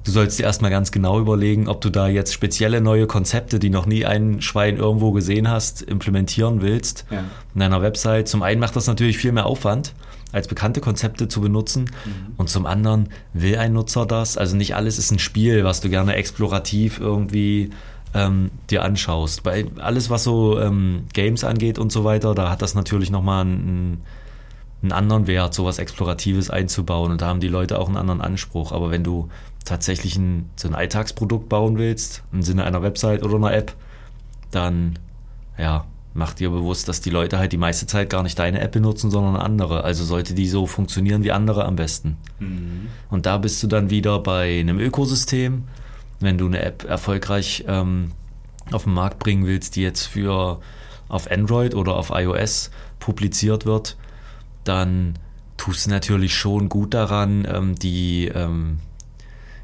[0.03, 3.69] du sollst dir erstmal ganz genau überlegen, ob du da jetzt spezielle neue Konzepte, die
[3.69, 7.23] noch nie ein Schwein irgendwo gesehen hast, implementieren willst ja.
[7.53, 8.27] in deiner Website.
[8.27, 9.93] Zum einen macht das natürlich viel mehr Aufwand,
[10.31, 11.83] als bekannte Konzepte zu benutzen.
[11.83, 12.33] Mhm.
[12.37, 14.37] Und zum anderen will ein Nutzer das.
[14.37, 17.71] Also nicht alles ist ein Spiel, was du gerne explorativ irgendwie
[18.13, 19.43] ähm, dir anschaust.
[19.43, 23.41] Bei alles, was so ähm, Games angeht und so weiter, da hat das natürlich nochmal
[23.41, 24.03] einen, einen
[24.91, 28.71] anderen Wert, sowas Exploratives einzubauen und da haben die Leute auch einen anderen Anspruch.
[28.71, 29.29] Aber wenn du
[29.65, 33.73] tatsächlich ein, so ein Alltagsprodukt bauen willst, im Sinne einer Website oder einer App,
[34.51, 34.99] dann
[35.57, 38.71] ja, mach dir bewusst, dass die Leute halt die meiste Zeit gar nicht deine App
[38.71, 39.83] benutzen, sondern eine andere.
[39.83, 42.17] Also sollte die so funktionieren wie andere am besten.
[42.39, 42.87] Mhm.
[43.09, 45.63] Und da bist du dann wieder bei einem Ökosystem.
[46.19, 48.11] Wenn du eine App erfolgreich ähm,
[48.71, 50.59] auf den Markt bringen willst, die jetzt für
[51.09, 53.95] auf Android oder auf iOS publiziert wird,
[54.67, 55.17] dann
[55.57, 58.79] tust du natürlich schon gut daran, ähm, die, ähm,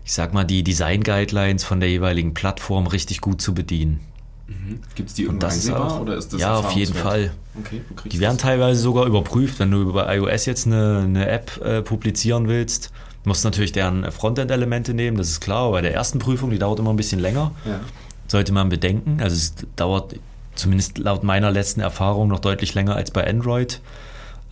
[0.05, 4.01] ich sag mal, die Design-Guidelines von der jeweiligen Plattform richtig gut zu bedienen.
[4.47, 4.79] Mhm.
[4.95, 7.31] Gibt es die irgendwo einsehbar oder ist das Ja, auf jeden Fall.
[7.57, 11.81] Okay, die werden teilweise sogar überprüft, wenn du über iOS jetzt eine, eine App äh,
[11.81, 12.91] publizieren willst.
[13.23, 15.71] Du musst natürlich deren Frontend-Elemente nehmen, das ist klar.
[15.71, 17.51] Bei der ersten Prüfung, die dauert immer ein bisschen länger.
[17.65, 17.79] Ja.
[18.27, 19.21] Sollte man bedenken.
[19.21, 20.15] Also es dauert
[20.55, 23.79] zumindest laut meiner letzten Erfahrung noch deutlich länger als bei Android.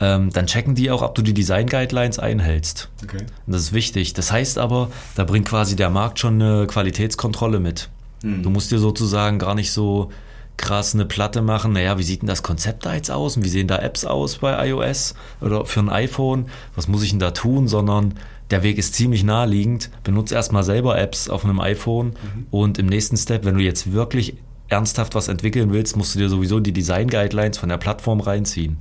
[0.02, 2.90] Ähm, dann checken die auch, ob du die Design Guidelines einhältst.
[3.04, 3.24] Okay.
[3.46, 4.14] Und das ist wichtig.
[4.14, 7.90] Das heißt aber, da bringt quasi der Markt schon eine Qualitätskontrolle mit.
[8.24, 8.42] Mhm.
[8.42, 10.12] Du musst dir sozusagen gar nicht so
[10.58, 11.74] krass eine Platte machen.
[11.74, 14.40] Naja, wie sieht denn das Konzept da jetzt aus und wie sehen da Apps aus
[14.40, 16.48] bei iOS oder für ein iPhone?
[16.76, 17.68] Was muss ich denn da tun?
[17.68, 18.16] Sondern
[18.50, 19.92] der Weg ist ziemlich naheliegend.
[20.04, 22.48] Benutze erstmal selber Apps auf einem iPhone mhm.
[22.50, 24.36] und im nächsten Step, wenn du jetzt wirklich
[24.68, 28.78] ernsthaft was entwickeln willst, musst du dir sowieso die Design Guidelines von der Plattform reinziehen.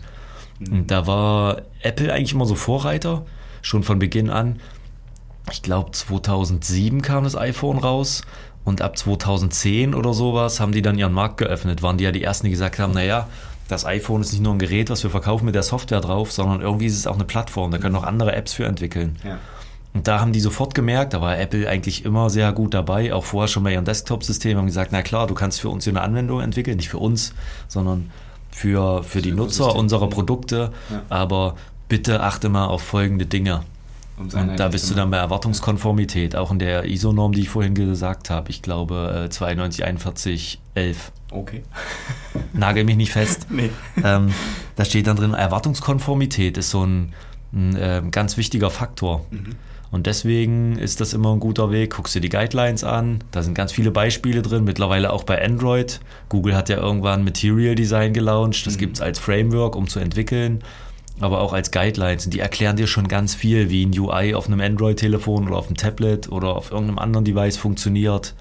[0.60, 0.86] Mhm.
[0.86, 3.24] Da war Apple eigentlich immer so Vorreiter,
[3.62, 4.60] schon von Beginn an.
[5.50, 8.22] Ich glaube, 2007 kam das iPhone raus
[8.64, 11.82] und ab 2010 oder sowas haben die dann ihren Markt geöffnet.
[11.82, 13.28] Waren die ja die Ersten, die gesagt haben, naja,
[13.68, 16.60] das iPhone ist nicht nur ein Gerät, was wir verkaufen mit der Software drauf, sondern
[16.60, 17.70] irgendwie ist es auch eine Plattform.
[17.70, 19.16] Da können auch andere Apps für entwickeln.
[19.24, 19.38] Ja.
[19.92, 23.24] Und da haben die sofort gemerkt, da war Apple eigentlich immer sehr gut dabei, auch
[23.24, 26.02] vorher schon bei ihrem Desktop-System, haben gesagt, na klar, du kannst für uns hier eine
[26.02, 27.34] Anwendung entwickeln, nicht für uns,
[27.66, 28.10] sondern
[28.50, 31.02] für, für die Nutzer unserer Produkte, ja.
[31.08, 31.56] aber
[31.88, 33.62] bitte achte mal auf folgende Dinge.
[34.16, 38.28] Und da bist du dann bei Erwartungskonformität, auch in der ISO-Norm, die ich vorhin gesagt
[38.28, 38.50] habe.
[38.50, 41.12] Ich glaube äh, 92, 41, 11.
[41.30, 41.62] Okay.
[42.52, 43.46] Nagel mich nicht fest.
[43.48, 43.70] nee.
[44.04, 44.32] Ähm,
[44.76, 47.14] da steht dann drin, Erwartungskonformität ist so ein,
[47.54, 49.24] ein äh, ganz wichtiger Faktor.
[49.30, 49.56] Mhm.
[49.90, 51.96] Und deswegen ist das immer ein guter Weg.
[51.96, 56.00] Guckst dir die Guidelines an, da sind ganz viele Beispiele drin, mittlerweile auch bei Android.
[56.28, 58.78] Google hat ja irgendwann Material Design gelauncht, das mhm.
[58.78, 60.62] gibt es als Framework, um zu entwickeln,
[61.18, 62.24] aber auch als Guidelines.
[62.24, 65.66] Und die erklären dir schon ganz viel, wie ein UI auf einem Android-Telefon oder auf
[65.66, 68.34] einem Tablet oder auf irgendeinem anderen Device funktioniert,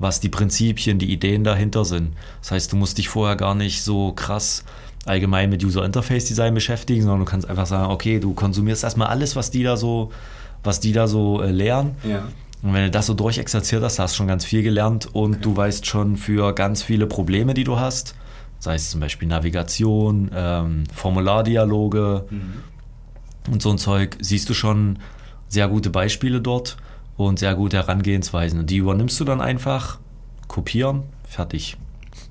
[0.00, 2.14] was die Prinzipien, die Ideen dahinter sind.
[2.42, 4.64] Das heißt, du musst dich vorher gar nicht so krass
[5.04, 9.06] allgemein mit User Interface Design beschäftigen, sondern du kannst einfach sagen, okay, du konsumierst erstmal
[9.06, 10.10] alles, was die da so
[10.66, 11.96] was die da so äh, lehren.
[12.04, 12.28] Ja.
[12.62, 15.42] Und wenn du das so durchexerziert hast, hast du schon ganz viel gelernt und okay.
[15.42, 18.14] du weißt schon für ganz viele Probleme, die du hast,
[18.58, 23.52] sei es zum Beispiel Navigation, ähm, Formulardialoge mhm.
[23.52, 24.98] und so ein Zeug, siehst du schon
[25.48, 26.76] sehr gute Beispiele dort
[27.16, 28.60] und sehr gute Herangehensweisen.
[28.60, 29.98] Und die übernimmst du dann einfach,
[30.48, 31.76] kopieren, fertig.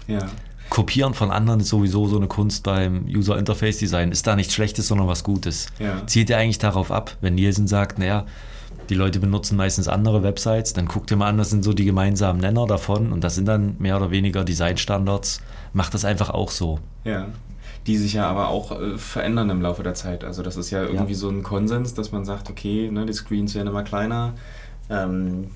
[0.08, 0.28] Ja.
[0.69, 4.12] Kopieren von anderen ist sowieso so eine Kunst beim User Interface Design.
[4.12, 5.67] Ist da nichts Schlechtes, sondern was Gutes.
[5.80, 6.06] Ja.
[6.08, 8.25] Zielt ja eigentlich darauf ab, wenn Nielsen sagt, naja,
[8.89, 11.86] die Leute benutzen meistens andere Websites, dann guckt ihr mal an, das sind so die
[11.86, 15.41] gemeinsamen Nenner davon und das sind dann mehr oder weniger Designstandards.
[15.73, 16.80] Macht das einfach auch so.
[17.04, 17.28] Ja.
[17.88, 20.23] Die sich ja aber auch äh, verändern im Laufe der Zeit.
[20.23, 21.19] Also das ist ja irgendwie ja.
[21.19, 24.34] so ein Konsens, dass man sagt, okay, ne, die Screens werden immer kleiner.
[24.89, 25.49] Ähm,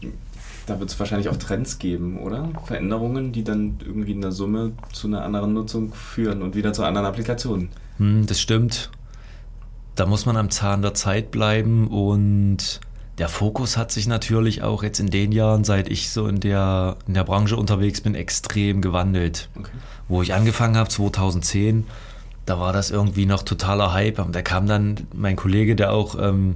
[0.69, 2.49] da wird es wahrscheinlich auch Trends geben, oder?
[2.65, 6.83] Veränderungen, die dann irgendwie in der Summe zu einer anderen Nutzung führen und wieder zu
[6.83, 7.69] anderen Applikationen.
[7.97, 8.91] Hm, das stimmt.
[9.95, 12.79] Da muss man am Zahn der Zeit bleiben und
[13.17, 16.95] der Fokus hat sich natürlich auch jetzt in den Jahren, seit ich so in der,
[17.05, 19.49] in der Branche unterwegs bin, extrem gewandelt.
[19.57, 19.71] Okay.
[20.07, 21.85] Wo ich angefangen habe, 2010,
[22.45, 24.19] da war das irgendwie noch totaler Hype.
[24.19, 26.55] Und da kam dann mein Kollege, der auch ähm,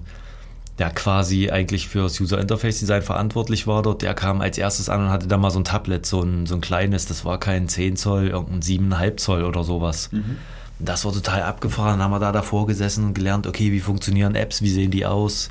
[0.83, 5.05] der quasi eigentlich fürs User Interface Design verantwortlich war dort, der kam als erstes an
[5.05, 7.69] und hatte da mal so ein Tablet, so ein, so ein kleines, das war kein
[7.69, 10.09] 10 Zoll, irgendein 7,5 Zoll oder sowas.
[10.11, 10.39] Mhm.
[10.79, 14.35] Das war total abgefahren, dann haben wir da davor gesessen und gelernt, okay, wie funktionieren
[14.35, 15.47] Apps, wie sehen die aus.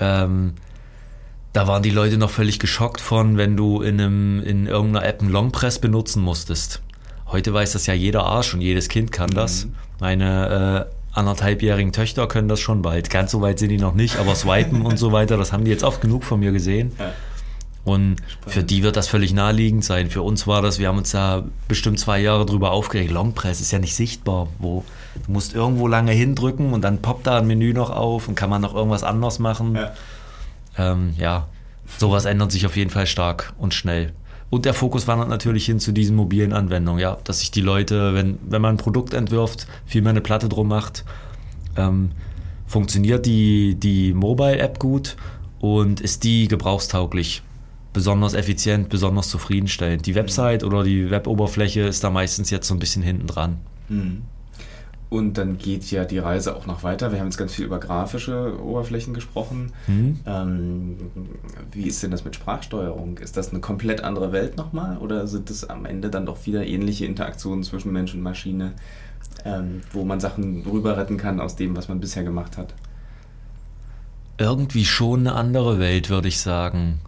[0.00, 0.54] Ähm,
[1.52, 5.20] da waren die Leute noch völlig geschockt von, wenn du in, einem, in irgendeiner App
[5.20, 6.82] einen Longpress benutzen musstest.
[7.28, 9.66] Heute weiß das ja jeder Arsch und jedes Kind kann das.
[9.66, 9.74] Mhm.
[10.00, 13.10] Meine äh, anderthalbjährigen Töchter können das schon bald.
[13.10, 15.70] Ganz so weit sind die noch nicht, aber Swipen und so weiter, das haben die
[15.70, 16.92] jetzt oft genug von mir gesehen.
[16.98, 17.12] Ja.
[17.84, 18.54] Und Spannend.
[18.54, 20.08] für die wird das völlig naheliegend sein.
[20.08, 23.10] Für uns war das, wir haben uns da bestimmt zwei Jahre drüber aufgeregt.
[23.10, 24.48] Longpress ist ja nicht sichtbar.
[24.58, 24.84] Wo,
[25.26, 28.48] du musst irgendwo lange hindrücken und dann poppt da ein Menü noch auf und kann
[28.48, 29.74] man noch irgendwas anderes machen.
[29.74, 29.92] Ja,
[30.78, 31.46] ähm, ja.
[31.98, 34.14] sowas ändert sich auf jeden Fall stark und schnell.
[34.54, 38.14] Und der Fokus wandert natürlich hin zu diesen mobilen Anwendungen, ja, dass sich die Leute,
[38.14, 41.04] wenn, wenn man ein Produkt entwirft, viel mehr eine Platte drum macht,
[41.76, 42.10] Ähm,
[42.66, 45.16] funktioniert die, die Mobile-App gut
[45.58, 47.42] und ist die gebrauchstauglich?
[47.92, 50.06] Besonders effizient, besonders zufriedenstellend.
[50.06, 53.58] Die Website oder die Web-Oberfläche ist da meistens jetzt so ein bisschen hinten dran.
[53.88, 54.22] Mhm.
[55.14, 57.12] Und dann geht ja die Reise auch noch weiter.
[57.12, 59.72] Wir haben jetzt ganz viel über grafische Oberflächen gesprochen.
[59.86, 60.18] Mhm.
[60.26, 60.96] Ähm,
[61.70, 63.18] wie ist denn das mit Sprachsteuerung?
[63.18, 64.98] Ist das eine komplett andere Welt nochmal?
[64.98, 68.72] Oder sind es am Ende dann doch wieder ähnliche Interaktionen zwischen Mensch und Maschine,
[69.44, 72.74] ähm, wo man Sachen rüber retten kann aus dem, was man bisher gemacht hat?
[74.36, 76.98] Irgendwie schon eine andere Welt, würde ich sagen.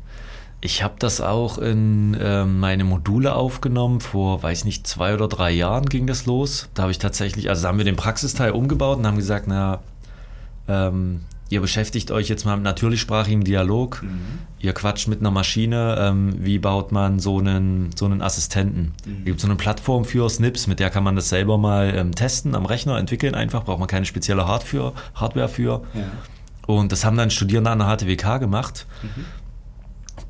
[0.67, 4.01] Ich habe das auch in äh, meine Module aufgenommen.
[4.01, 6.69] Vor, weiß nicht, zwei oder drei Jahren ging das los.
[6.75, 9.79] Da habe ich tatsächlich, also da haben wir den Praxisteil umgebaut und haben gesagt, na,
[10.67, 14.03] ähm, ihr beschäftigt euch jetzt mal mit natürlichsprachigem Dialog.
[14.03, 14.19] Mhm.
[14.59, 15.99] Ihr quatscht mit einer Maschine.
[16.01, 18.93] Ähm, wie baut man so einen, so einen Assistenten?
[19.05, 19.19] Mhm.
[19.21, 22.13] Es gibt so eine Plattform für Snips, mit der kann man das selber mal ähm,
[22.13, 23.63] testen am Rechner, entwickeln einfach.
[23.63, 25.83] Braucht man keine spezielle Hardware für.
[25.95, 26.03] Ja.
[26.67, 28.89] Und das haben dann Studierende an der HTWK gemacht.
[29.05, 29.27] Mhm.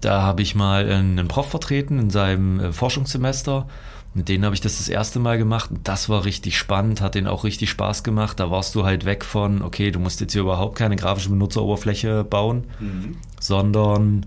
[0.01, 3.67] Da habe ich mal einen Prof vertreten in seinem äh, Forschungssemester.
[4.15, 5.71] Mit denen habe ich das das erste Mal gemacht.
[5.85, 8.41] Das war richtig spannend, hat denen auch richtig Spaß gemacht.
[8.41, 12.25] Da warst du halt weg von, okay, du musst jetzt hier überhaupt keine grafische Benutzeroberfläche
[12.25, 13.17] bauen, mhm.
[13.39, 14.25] sondern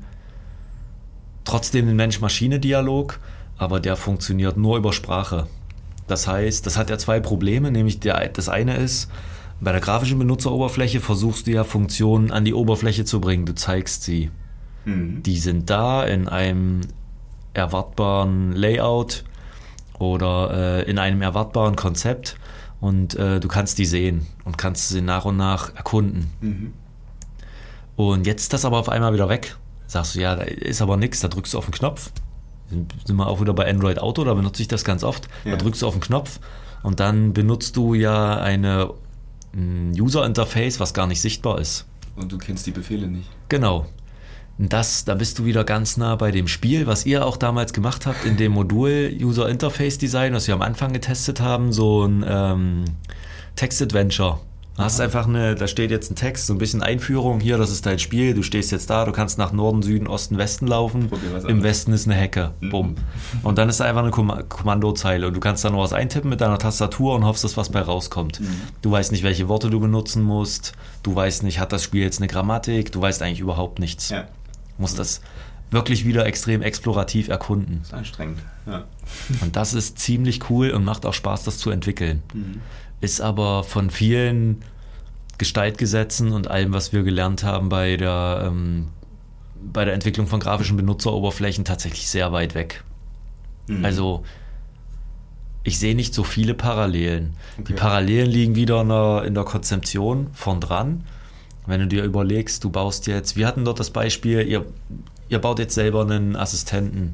[1.44, 3.20] trotzdem den Mensch-Maschine-Dialog,
[3.58, 5.48] aber der funktioniert nur über Sprache.
[6.06, 9.10] Das heißt, das hat ja zwei Probleme, nämlich der, das eine ist,
[9.62, 14.04] bei der grafischen Benutzeroberfläche versuchst du ja Funktionen an die Oberfläche zu bringen, du zeigst
[14.04, 14.32] sie.
[14.86, 15.24] Mhm.
[15.24, 16.82] Die sind da in einem
[17.54, 19.24] erwartbaren Layout
[19.98, 22.38] oder äh, in einem erwartbaren Konzept
[22.80, 26.30] und äh, du kannst die sehen und kannst sie nach und nach erkunden.
[26.42, 26.74] Mhm.
[27.96, 29.58] Und jetzt ist das aber auf einmal wieder weg.
[29.88, 32.12] Sagst du, ja, da ist aber nichts, da drückst du auf den Knopf.
[32.70, 35.28] Sind wir auch wieder bei Android Auto, da benutze ich das ganz oft.
[35.44, 35.52] Ja.
[35.52, 36.40] Da drückst du auf den Knopf
[36.84, 38.94] und dann benutzt du ja eine
[39.54, 41.86] ein User Interface, was gar nicht sichtbar ist.
[42.16, 43.30] Und du kennst die Befehle nicht.
[43.50, 43.88] Genau.
[44.62, 48.06] Das, da bist du wieder ganz nah bei dem Spiel, was ihr auch damals gemacht
[48.06, 52.26] habt in dem Modul User Interface Design, was wir am Anfang getestet haben, so ein
[52.28, 52.84] ähm,
[53.56, 54.40] Text-Adventure.
[54.76, 57.40] Du hast einfach eine, da steht jetzt ein Text, so ein bisschen Einführung.
[57.40, 60.38] Hier, das ist dein Spiel, du stehst jetzt da, du kannst nach Norden, Süden, Osten,
[60.38, 61.10] Westen laufen.
[61.48, 62.52] Im Westen ist eine Hecke.
[62.60, 62.70] Mhm.
[62.70, 62.96] Bumm.
[63.44, 66.42] Und dann ist da einfach eine Kommandozeile und du kannst da nur was eintippen mit
[66.42, 68.42] deiner Tastatur und hoffst, dass was bei rauskommt.
[68.42, 68.48] Mhm.
[68.82, 70.74] Du weißt nicht, welche Worte du benutzen musst.
[71.04, 72.92] Du weißt nicht, hat das Spiel jetzt eine Grammatik?
[72.92, 74.10] Du weißt eigentlich überhaupt nichts.
[74.10, 74.28] Ja
[74.80, 75.22] muss das
[75.72, 77.80] wirklich wieder extrem explorativ erkunden.
[77.82, 78.86] Das ist anstrengend, ja.
[79.42, 82.24] Und das ist ziemlich cool und macht auch Spaß, das zu entwickeln.
[82.34, 82.62] Mhm.
[83.02, 84.64] Ist aber von vielen
[85.38, 88.88] Gestaltgesetzen und allem, was wir gelernt haben bei der, ähm,
[89.62, 92.84] bei der Entwicklung von grafischen Benutzeroberflächen tatsächlich sehr weit weg.
[93.68, 93.86] Mhm.
[93.86, 94.24] Also
[95.64, 97.36] ich sehe nicht so viele Parallelen.
[97.54, 97.64] Okay.
[97.68, 101.04] Die Parallelen liegen wieder in der, in der Konzeption von dran.
[101.70, 104.66] Wenn du dir überlegst, du baust jetzt, wir hatten dort das Beispiel, ihr,
[105.30, 107.14] ihr baut jetzt selber einen Assistenten.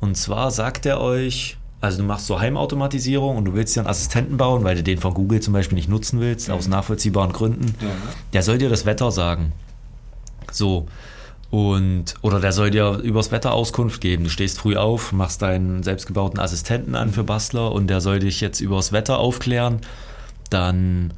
[0.00, 3.90] Und zwar sagt er euch, also du machst so Heimautomatisierung und du willst dir einen
[3.90, 6.54] Assistenten bauen, weil du den von Google zum Beispiel nicht nutzen willst, mhm.
[6.54, 7.74] aus nachvollziehbaren Gründen.
[7.80, 7.88] Ja.
[8.32, 9.52] Der soll dir das Wetter sagen.
[10.50, 10.86] So.
[11.50, 14.24] Und, oder der soll dir übers Wetter Auskunft geben.
[14.24, 18.40] Du stehst früh auf, machst deinen selbstgebauten Assistenten an für Bastler und der soll dich
[18.40, 19.80] jetzt übers Wetter aufklären.
[20.48, 21.12] Dann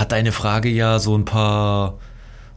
[0.00, 1.98] hat deine Frage ja so ein paar,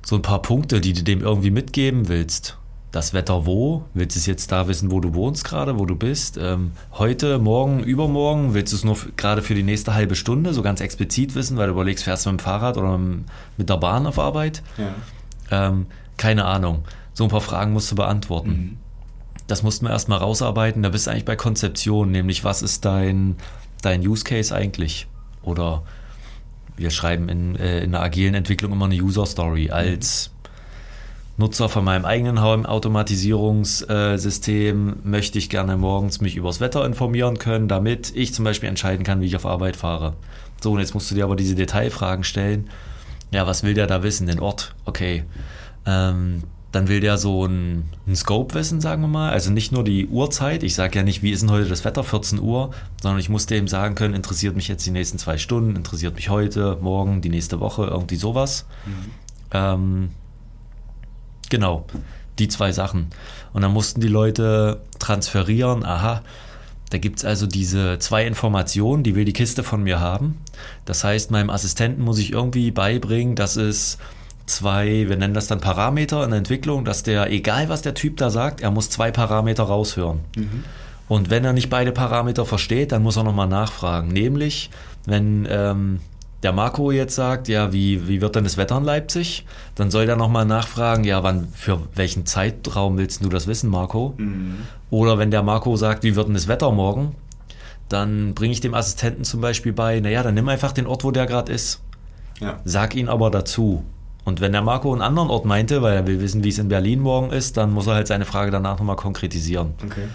[0.01, 2.58] so ein paar Punkte, die du dem irgendwie mitgeben willst.
[2.93, 3.84] Das Wetter wo?
[3.93, 6.38] Willst du es jetzt da wissen, wo du wohnst gerade, wo du bist?
[6.38, 8.53] Ähm, heute, morgen, übermorgen?
[8.53, 11.67] Willst du es nur gerade für die nächste halbe Stunde so ganz explizit wissen, weil
[11.67, 14.63] du überlegst, fährst du mit dem Fahrrad oder mit der Bahn auf Arbeit?
[14.77, 15.67] Ja.
[15.67, 16.86] Ähm, keine Ahnung.
[17.13, 18.49] So ein paar Fragen musst du beantworten.
[18.49, 18.77] Mhm.
[19.47, 20.82] Das mussten wir erstmal rausarbeiten.
[20.82, 23.36] Da bist du eigentlich bei Konzeption, nämlich was ist dein,
[23.82, 25.08] dein Use Case eigentlich?
[25.41, 25.84] Oder
[26.77, 30.31] wir schreiben in, äh, in der agilen Entwicklung immer eine User Story als
[31.36, 38.15] Nutzer von meinem eigenen Automatisierungssystem möchte ich gerne morgens mich übers Wetter informieren können, damit
[38.15, 40.13] ich zum Beispiel entscheiden kann, wie ich auf Arbeit fahre.
[40.62, 42.69] So, und jetzt musst du dir aber diese Detailfragen stellen.
[43.31, 44.27] Ja, was will der da wissen?
[44.27, 44.75] Den Ort?
[44.86, 45.23] Okay.
[45.88, 46.43] Ähm,
[46.74, 49.30] dann will der so einen, einen Scope wissen, sagen wir mal.
[49.32, 50.63] Also nicht nur die Uhrzeit.
[50.63, 53.45] Ich sage ja nicht, wie ist denn heute das Wetter, 14 Uhr, sondern ich muss
[53.45, 57.30] dem sagen können, interessiert mich jetzt die nächsten zwei Stunden, interessiert mich heute, morgen, die
[57.30, 58.65] nächste Woche, irgendwie sowas.
[58.88, 59.11] Mhm.
[59.51, 60.09] Ähm,
[61.51, 61.86] genau,
[62.39, 63.09] die zwei Sachen.
[63.53, 66.24] Und dann mussten die Leute transferieren, aha,
[66.89, 70.39] da gibt es also diese zwei Informationen, die will die Kiste von mir haben.
[70.86, 73.99] Das heißt, meinem Assistenten muss ich irgendwie beibringen, dass es
[74.45, 78.17] zwei, wir nennen das dann Parameter in der Entwicklung, dass der, egal was der Typ
[78.17, 80.19] da sagt, er muss zwei Parameter raushören.
[80.35, 80.63] Mhm.
[81.07, 84.07] Und wenn er nicht beide Parameter versteht, dann muss er nochmal nachfragen.
[84.09, 84.69] Nämlich,
[85.05, 85.99] wenn ähm,
[86.43, 89.45] der Marco jetzt sagt, ja, wie, wie wird denn das Wetter in Leipzig?
[89.75, 94.13] Dann soll der nochmal nachfragen, ja, wann, für welchen Zeitraum willst du das wissen, Marco?
[94.17, 94.57] Mhm.
[94.89, 97.15] Oder wenn der Marco sagt, wie wird denn das Wetter morgen?
[97.89, 101.11] Dann bringe ich dem Assistenten zum Beispiel bei, naja, dann nimm einfach den Ort, wo
[101.11, 101.81] der gerade ist.
[102.39, 102.59] Ja.
[102.65, 103.83] Sag ihn aber dazu.
[104.26, 106.69] Und wenn der Marco einen anderen Ort meinte, weil er will wissen, wie es in
[106.69, 109.74] Berlin morgen ist, dann muss er halt seine Frage danach nochmal konkretisieren.
[109.84, 110.07] Okay.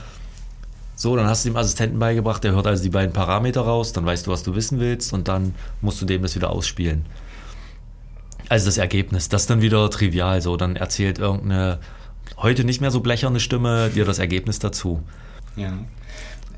[0.96, 4.04] So, dann hast du dem Assistenten beigebracht, der hört also die beiden Parameter raus, dann
[4.04, 7.04] weißt du, was du wissen willst und dann musst du dem das wieder ausspielen.
[8.48, 11.78] Also das Ergebnis, das ist dann wieder trivial, so, dann erzählt irgendeine
[12.36, 15.02] heute nicht mehr so blecherne Stimme dir das Ergebnis dazu.
[15.56, 15.72] Ja.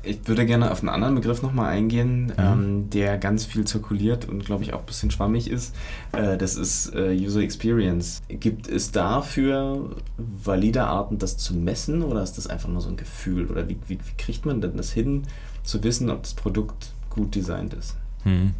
[0.03, 2.33] Ich würde gerne auf einen anderen Begriff nochmal eingehen, mhm.
[2.37, 5.75] ähm, der ganz viel zirkuliert und glaube ich auch ein bisschen schwammig ist.
[6.11, 8.21] Äh, das ist äh, User Experience.
[8.27, 12.97] Gibt es dafür valide Arten, das zu messen oder ist das einfach nur so ein
[12.97, 13.49] Gefühl?
[13.51, 15.23] Oder wie, wie, wie kriegt man denn das hin,
[15.63, 17.95] zu wissen, ob das Produkt gut designt ist?
[18.23, 18.53] Mhm.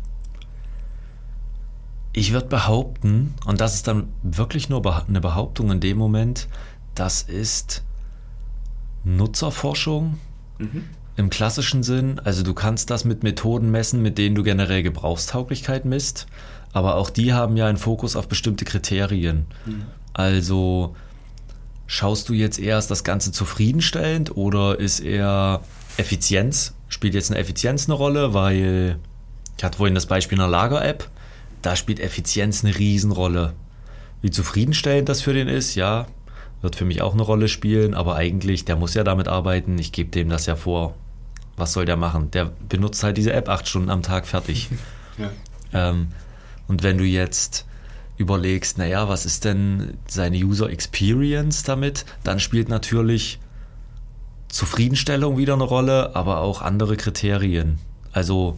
[2.14, 6.48] Ich würde behaupten, und das ist dann wirklich nur eine Behauptung in dem Moment,
[6.94, 7.84] das ist
[9.06, 10.20] Nutzerforschung.
[10.60, 10.84] Mhm
[11.22, 15.86] im klassischen Sinn, also du kannst das mit Methoden messen, mit denen du generell Gebrauchstauglichkeit
[15.86, 16.28] misst,
[16.74, 19.46] aber auch die haben ja einen Fokus auf bestimmte Kriterien.
[19.66, 19.84] Mhm.
[20.14, 20.96] Also
[21.88, 25.62] schaust du jetzt erst das Ganze zufriedenstellend oder ist eher
[25.98, 26.74] Effizienz?
[26.90, 28.98] Spielt jetzt eine Effizienz eine Rolle, weil
[29.58, 31.08] ich hatte vorhin das Beispiel einer Lager-App,
[31.62, 33.54] da spielt Effizienz eine Riesenrolle.
[34.22, 36.08] Wie zufriedenstellend das für den ist, ja,
[36.62, 39.92] wird für mich auch eine Rolle spielen, aber eigentlich, der muss ja damit arbeiten, ich
[39.92, 40.96] gebe dem das ja vor.
[41.62, 42.32] Was soll der machen?
[42.32, 44.70] Der benutzt halt diese App acht Stunden am Tag fertig.
[45.20, 45.30] ja.
[45.74, 46.08] ähm,
[46.68, 47.68] und wenn du jetzt
[48.18, 53.40] überlegst, naja, was ist denn seine User Experience damit, dann spielt natürlich
[54.48, 57.78] Zufriedenstellung wieder eine Rolle, aber auch andere Kriterien.
[58.12, 58.58] Also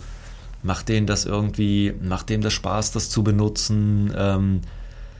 [0.61, 4.13] macht denen das irgendwie, macht dem das Spaß, das zu benutzen?
[4.17, 4.61] Ähm,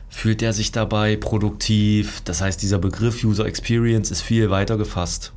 [0.07, 2.21] fühlt er sich dabei produktiv?
[2.23, 5.33] Das heißt, dieser Begriff User Experience ist viel weiter gefasst.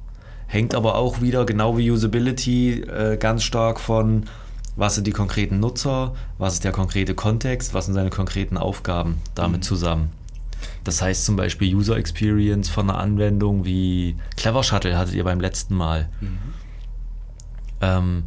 [0.46, 4.24] Hängt aber auch wieder, genau wie Usability, äh, ganz stark von,
[4.76, 9.16] was sind die konkreten Nutzer, was ist der konkrete Kontext, was sind seine konkreten Aufgaben
[9.34, 9.62] damit mhm.
[9.62, 10.10] zusammen.
[10.84, 15.40] Das heißt zum Beispiel User Experience von einer Anwendung wie Clever Shuttle hattet ihr beim
[15.40, 16.08] letzten Mal.
[16.20, 16.38] Mhm.
[17.80, 18.24] Ähm,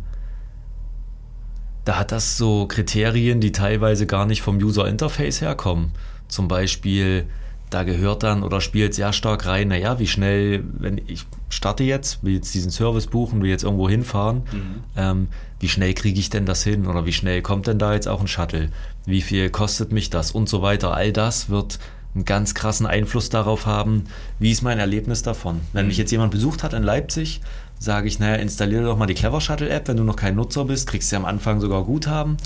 [1.85, 5.91] da hat das so Kriterien, die teilweise gar nicht vom User Interface herkommen.
[6.27, 7.25] Zum Beispiel,
[7.69, 12.23] da gehört dann oder spielt sehr stark rein, naja, wie schnell, wenn ich starte jetzt,
[12.23, 14.83] will jetzt diesen Service buchen, will jetzt irgendwo hinfahren, mhm.
[14.95, 15.27] ähm,
[15.59, 18.21] wie schnell kriege ich denn das hin oder wie schnell kommt denn da jetzt auch
[18.21, 18.69] ein Shuttle?
[19.05, 20.93] Wie viel kostet mich das und so weiter?
[20.93, 21.79] All das wird
[22.15, 24.05] einen ganz krassen Einfluss darauf haben,
[24.39, 25.61] wie ist mein Erlebnis davon.
[25.73, 26.01] Wenn mich mhm.
[26.01, 27.41] jetzt jemand besucht hat in Leipzig,
[27.77, 30.65] sage ich, naja, installiere doch mal die Clever Shuttle App, wenn du noch kein Nutzer
[30.65, 32.37] bist, kriegst du ja am Anfang sogar Guthaben.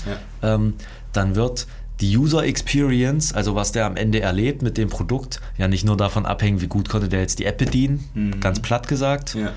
[0.42, 0.54] Ja.
[0.54, 0.74] Ähm,
[1.12, 1.66] dann wird
[2.00, 5.96] die User Experience, also was der am Ende erlebt mit dem Produkt, ja nicht nur
[5.96, 8.40] davon abhängen, wie gut konnte der jetzt die App bedienen, mhm.
[8.40, 9.52] ganz platt gesagt, ja.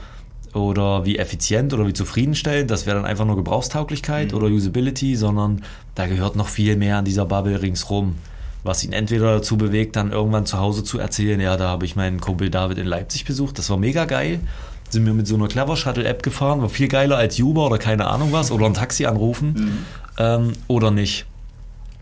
[0.54, 4.38] oder wie effizient oder wie zufriedenstellend, das wäre dann einfach nur Gebrauchstauglichkeit mhm.
[4.38, 5.64] oder Usability, sondern
[5.96, 8.16] da gehört noch viel mehr an dieser Bubble ringsrum,
[8.64, 11.96] was ihn entweder dazu bewegt, dann irgendwann zu Hause zu erzählen, ja, da habe ich
[11.96, 14.42] meinen Kumpel David in Leipzig besucht, das war mega geil,
[14.90, 17.80] sind wir mit so einer Clever Shuttle App gefahren, war viel geiler als Uber oder
[17.80, 19.78] keine Ahnung was, oder ein Taxi anrufen, mhm.
[20.20, 21.26] ähm, oder nicht.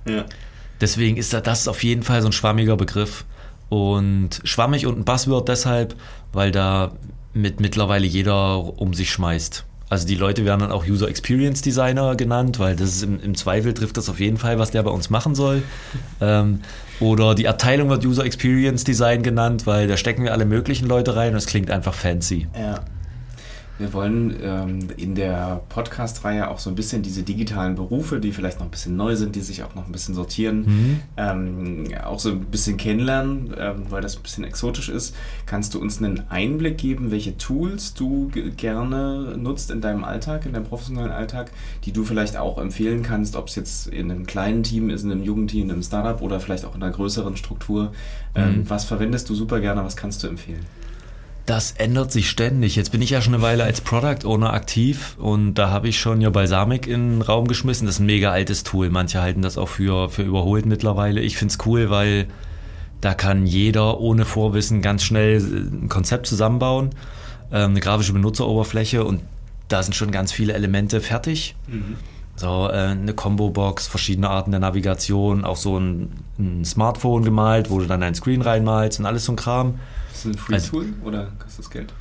[0.07, 0.25] Ja.
[0.81, 3.25] Deswegen ist das auf jeden Fall so ein schwammiger Begriff.
[3.69, 5.95] Und schwammig und ein Buzzword deshalb,
[6.33, 6.91] weil da
[7.33, 9.65] mit mittlerweile jeder um sich schmeißt.
[9.87, 13.35] Also die Leute werden dann auch User Experience Designer genannt, weil das ist im, im
[13.35, 15.63] Zweifel trifft das auf jeden Fall, was der bei uns machen soll.
[16.21, 16.61] Ähm,
[17.01, 21.17] oder die Abteilung wird User Experience Design genannt, weil da stecken wir alle möglichen Leute
[21.17, 22.47] rein und es klingt einfach fancy.
[22.57, 22.85] Ja.
[23.77, 28.59] Wir wollen ähm, in der Podcast-Reihe auch so ein bisschen diese digitalen Berufe, die vielleicht
[28.59, 30.99] noch ein bisschen neu sind, die sich auch noch ein bisschen sortieren, mhm.
[31.17, 35.13] ähm, auch so ein bisschen kennenlernen, ähm, weil das ein bisschen exotisch ist.
[35.45, 40.53] Kannst du uns einen Einblick geben, welche Tools du gerne nutzt in deinem Alltag, in
[40.53, 41.51] deinem professionellen Alltag,
[41.83, 45.11] die du vielleicht auch empfehlen kannst, ob es jetzt in einem kleinen Team ist, in
[45.11, 47.91] einem Jugendteam, in einem Startup oder vielleicht auch in einer größeren Struktur?
[48.35, 48.69] Ähm, mhm.
[48.69, 49.83] Was verwendest du super gerne?
[49.83, 50.65] Was kannst du empfehlen?
[51.45, 52.75] Das ändert sich ständig.
[52.75, 55.99] Jetzt bin ich ja schon eine Weile als Product Owner aktiv und da habe ich
[55.99, 57.85] schon ja Balsamic in den Raum geschmissen.
[57.85, 58.89] Das ist ein mega altes Tool.
[58.89, 61.21] Manche halten das auch für, für überholt mittlerweile.
[61.21, 62.27] Ich finde es cool, weil
[63.01, 66.89] da kann jeder ohne Vorwissen ganz schnell ein Konzept zusammenbauen,
[67.51, 69.21] ähm, eine grafische Benutzeroberfläche und
[69.67, 71.55] da sind schon ganz viele Elemente fertig.
[71.67, 71.97] Mhm.
[72.35, 77.79] So äh, eine Combo-Box, verschiedene Arten der Navigation, auch so ein, ein Smartphone gemalt, wo
[77.79, 79.79] du dann ein Screen reinmalst und alles so ein Kram.
[80.15, 81.93] Ist das ein Free-Tool also, oder kostet das Geld?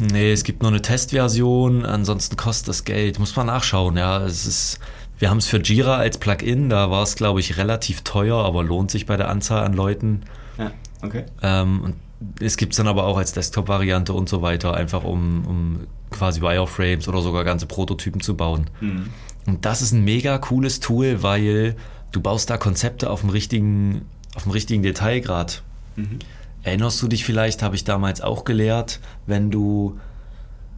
[0.00, 3.18] Nee, es gibt nur eine Testversion, ansonsten kostet das Geld.
[3.18, 4.24] Muss man nachschauen, ja.
[4.24, 4.80] Es ist,
[5.18, 8.64] wir haben es für Jira als Plugin, da war es, glaube ich, relativ teuer, aber
[8.64, 10.22] lohnt sich bei der Anzahl an Leuten.
[10.58, 11.24] Ja, okay.
[11.42, 11.94] Ähm, und
[12.40, 16.40] es gibt es dann aber auch als Desktop-Variante und so weiter, einfach um, um quasi
[16.40, 18.68] Wireframes oder sogar ganze Prototypen zu bauen.
[18.80, 19.10] Mhm.
[19.46, 21.76] Und das ist ein mega cooles Tool, weil
[22.10, 25.62] du baust da Konzepte auf dem richtigen, auf dem richtigen Detailgrad.
[25.94, 26.18] Mhm.
[26.66, 30.00] Erinnerst du dich vielleicht, habe ich damals auch gelehrt, wenn du,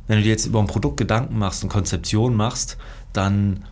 [0.06, 2.76] wenn du dir jetzt über ein Produkt Gedanken machst und Konzeption machst,
[3.14, 3.64] dann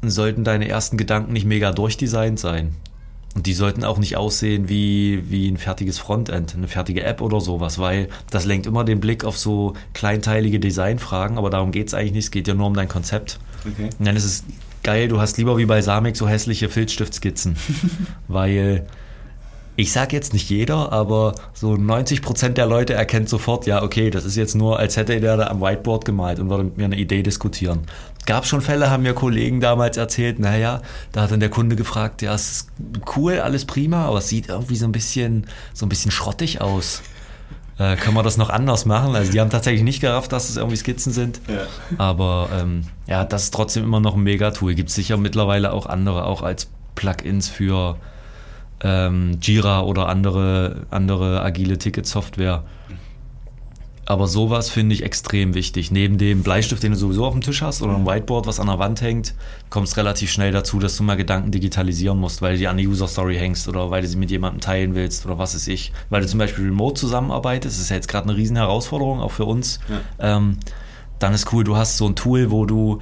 [0.00, 2.74] sollten deine ersten Gedanken nicht mega durchdesignt sein.
[3.34, 7.38] Und die sollten auch nicht aussehen wie, wie ein fertiges Frontend, eine fertige App oder
[7.38, 11.94] sowas, weil das lenkt immer den Blick auf so kleinteilige Designfragen, aber darum geht es
[11.94, 13.40] eigentlich nicht, es geht ja nur um dein Konzept.
[13.70, 13.90] Okay.
[13.98, 14.44] Und dann ist es
[14.82, 17.56] geil, du hast lieber wie bei Samik so hässliche Filzstiftskizzen,
[18.28, 18.86] weil
[19.78, 24.10] ich sage jetzt nicht jeder, aber so 90 Prozent der Leute erkennt sofort, ja, okay,
[24.10, 26.86] das ist jetzt nur, als hätte der da am Whiteboard gemalt und würde mit mir
[26.86, 27.82] eine Idee diskutieren.
[28.26, 32.22] Gab schon Fälle, haben mir Kollegen damals erzählt, naja, da hat dann der Kunde gefragt,
[32.22, 32.70] ja, es ist
[33.14, 37.02] cool, alles prima, aber es sieht irgendwie so ein bisschen, so ein bisschen schrottig aus.
[37.78, 39.14] Äh, können wir das noch anders machen?
[39.14, 41.40] Also die haben tatsächlich nicht gerafft, dass es irgendwie Skizzen sind.
[41.46, 41.60] Ja.
[41.98, 44.74] Aber ähm, ja, das ist trotzdem immer noch ein Mega-Tool.
[44.74, 47.96] Gibt es sicher mittlerweile auch andere, auch als Plugins für
[48.82, 52.64] ähm, Jira oder andere, andere agile Ticket-Software.
[54.08, 55.90] Aber sowas finde ich extrem wichtig.
[55.90, 58.68] Neben dem Bleistift, den du sowieso auf dem Tisch hast oder ein Whiteboard, was an
[58.68, 59.34] der Wand hängt,
[59.68, 62.88] kommst relativ schnell dazu, dass du mal Gedanken digitalisieren musst, weil du die an eine
[62.88, 65.92] User Story hängst oder weil du sie mit jemandem teilen willst oder was weiß ich.
[66.08, 69.32] Weil du zum Beispiel remote zusammenarbeitest, das ist ja jetzt gerade eine riesen Herausforderung, auch
[69.32, 69.78] für uns.
[69.90, 70.36] Ja.
[70.36, 70.56] Ähm,
[71.18, 73.00] dann ist cool, du hast so ein Tool, wo du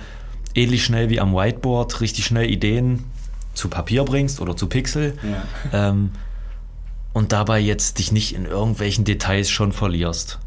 [0.57, 3.05] ähnlich schnell wie am Whiteboard richtig schnell Ideen
[3.57, 5.19] zu Papier bringst oder zu Pixel.
[5.73, 5.89] Ja.
[5.89, 6.11] Ähm,
[7.13, 10.39] und dabei jetzt dich nicht in irgendwelchen Details schon verlierst.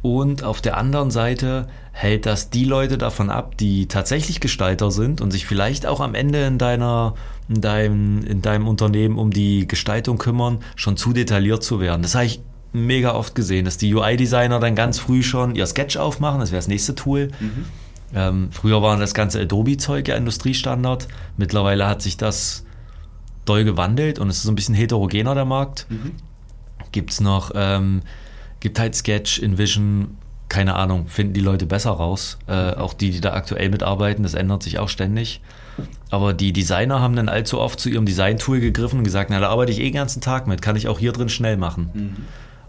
[0.00, 5.20] Und auf der anderen Seite hält das die Leute davon ab, die tatsächlich Gestalter sind
[5.20, 7.14] und sich vielleicht auch am Ende in deiner
[7.48, 12.02] in deinem, in deinem Unternehmen um die Gestaltung kümmern, schon zu detailliert zu werden.
[12.02, 15.96] Das habe ich mega oft gesehen, dass die UI-Designer dann ganz früh schon ihr Sketch
[15.96, 17.32] aufmachen, das wäre das nächste Tool.
[17.40, 17.64] Mhm
[18.14, 21.08] ähm, früher war das ganze Adobe-Zeug ja Industriestandard.
[21.36, 22.64] Mittlerweile hat sich das
[23.44, 25.86] doll gewandelt und es ist so ein bisschen heterogener, der Markt.
[25.88, 26.12] Mhm.
[26.92, 28.02] Gibt es noch, ähm,
[28.60, 30.16] gibt halt Sketch, InVision,
[30.48, 32.38] keine Ahnung, finden die Leute besser raus.
[32.46, 35.40] Äh, auch die, die da aktuell mitarbeiten, das ändert sich auch ständig.
[36.10, 39.50] Aber die Designer haben dann allzu oft zu ihrem Design-Tool gegriffen und gesagt, na, da
[39.50, 41.90] arbeite ich eh den ganzen Tag mit, kann ich auch hier drin schnell machen.
[41.92, 42.16] Mhm.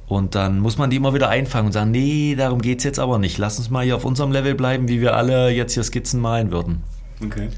[0.09, 2.97] Und dann muss man die immer wieder einfangen und sagen, nee, darum geht es jetzt
[2.97, 3.37] aber nicht.
[3.37, 6.51] Lass uns mal hier auf unserem Level bleiben, wie wir alle jetzt hier Skizzen malen
[6.51, 6.81] würden.
[7.23, 7.49] Okay.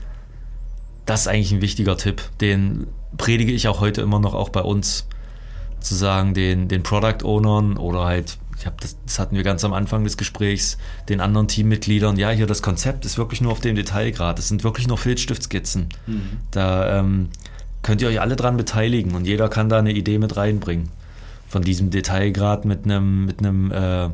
[1.06, 2.22] Das ist eigentlich ein wichtiger Tipp.
[2.42, 5.08] Den predige ich auch heute immer noch auch bei uns.
[5.80, 9.64] Zu sagen, den, den Product Ownern oder halt, ich habe das, das hatten wir ganz
[9.64, 10.78] am Anfang des Gesprächs,
[11.08, 14.38] den anderen Teammitgliedern, ja, hier das Konzept ist wirklich nur auf dem Detailgrad.
[14.38, 15.88] Es sind wirklich nur Filzstiftskizzen.
[16.06, 16.22] Mhm.
[16.52, 17.30] Da ähm,
[17.82, 20.90] könnt ihr euch alle dran beteiligen und jeder kann da eine Idee mit reinbringen
[21.52, 24.10] von diesem Detailgrad mit einem, mit einem äh,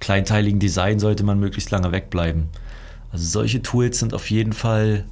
[0.00, 2.50] kleinteiligen Design sollte man möglichst lange wegbleiben.
[3.10, 5.06] Also solche Tools sind auf jeden Fall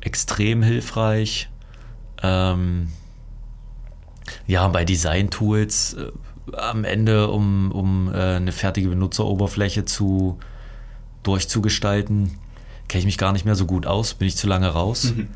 [0.00, 1.50] extrem hilfreich.
[2.22, 2.88] Ähm,
[4.46, 10.38] ja, bei Design-Tools äh, am Ende, um, um äh, eine fertige Benutzeroberfläche zu
[11.22, 12.38] durchzugestalten,
[12.88, 15.12] kenne ich mich gar nicht mehr so gut aus, bin ich zu lange raus.
[15.14, 15.28] Mhm.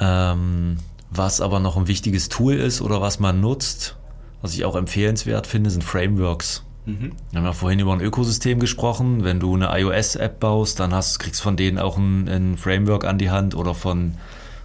[0.00, 0.76] Ähm,
[1.16, 3.96] was aber noch ein wichtiges Tool ist oder was man nutzt,
[4.42, 6.64] was ich auch empfehlenswert finde, sind Frameworks.
[6.86, 7.12] Mhm.
[7.30, 9.24] Wir haben ja vorhin über ein Ökosystem gesprochen.
[9.24, 13.04] Wenn du eine iOS-App baust, dann hast, kriegst du von denen auch ein, ein, Framework
[13.04, 14.14] an die Hand oder von,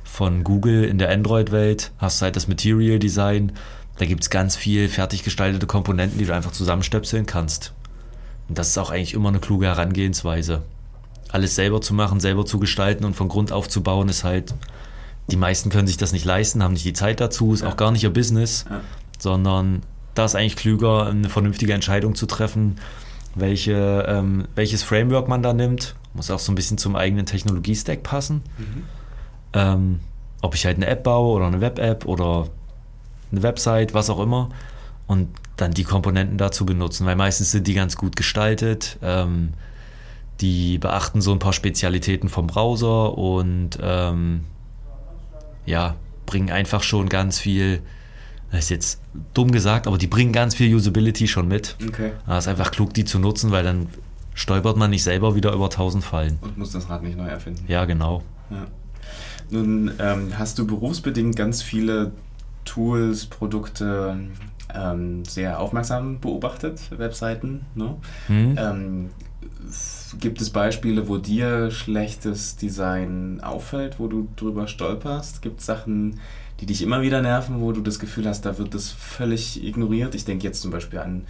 [0.04, 3.54] von Google in der Android-Welt hast du halt das Material Design.
[3.98, 7.74] Da gibt es ganz viel fertig gestaltete Komponenten, die du einfach zusammenstöpseln kannst.
[8.48, 10.64] Und das ist auch eigentlich immer eine kluge Herangehensweise.
[11.32, 14.56] Alles selber zu machen, selber zu gestalten und von Grund auf zu bauen, ist halt
[15.32, 17.70] die meisten können sich das nicht leisten, haben nicht die Zeit dazu, ist ja.
[17.70, 18.82] auch gar nicht ihr Business, ja.
[19.18, 19.82] sondern
[20.16, 22.78] da ist eigentlich klüger, eine vernünftige Entscheidung zu treffen,
[23.36, 25.96] welche, ähm, welches Framework man da nimmt.
[26.14, 28.42] Muss auch so ein bisschen zum eigenen Technologie-Stack passen.
[28.58, 28.84] Mhm.
[29.54, 30.00] Ähm,
[30.42, 32.48] ob ich halt eine App baue oder eine Web-App oder
[33.32, 34.50] eine Website, was auch immer.
[35.08, 38.98] Und dann die Komponenten dazu benutzen, weil meistens sind die ganz gut gestaltet.
[39.02, 39.54] Ähm,
[40.42, 44.46] die beachten so ein paar Spezialitäten vom Browser und ähm,
[45.66, 45.96] ja,
[46.26, 47.82] bringen einfach schon ganz viel,
[48.52, 49.02] das ist jetzt
[49.34, 51.76] dumm gesagt, aber die bringen ganz viel Usability schon mit.
[51.88, 52.12] Okay.
[52.28, 53.88] Es ist einfach klug, die zu nutzen, weil dann
[54.34, 56.38] stolpert man nicht selber wieder über tausend Fallen.
[56.42, 57.66] Und muss das Rad nicht neu erfinden.
[57.68, 58.24] Ja, genau.
[58.50, 58.68] Ja.
[59.50, 62.12] Nun ähm, hast du berufsbedingt ganz viele
[62.66, 64.18] Tools, Produkte
[64.74, 67.66] ähm, sehr aufmerksam beobachtet, Webseiten.
[67.74, 67.96] Ne?
[68.28, 68.56] Mhm.
[68.58, 69.10] Ähm,
[70.20, 75.42] Gibt es Beispiele, wo dir schlechtes Design auffällt, wo du drüber stolperst?
[75.42, 76.20] Gibt es Sachen,
[76.60, 80.16] die dich immer wieder nerven, wo du das Gefühl hast, da wird das völlig ignoriert?
[80.16, 81.26] Ich denke jetzt zum Beispiel an,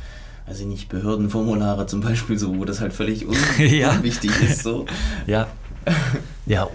[0.45, 3.91] also nicht Behördenformulare zum Beispiel, so, wo das halt völlig un ja.
[3.91, 4.63] unwichtig ist.
[4.63, 4.85] So.
[5.27, 5.47] Ja.
[6.45, 6.67] ja,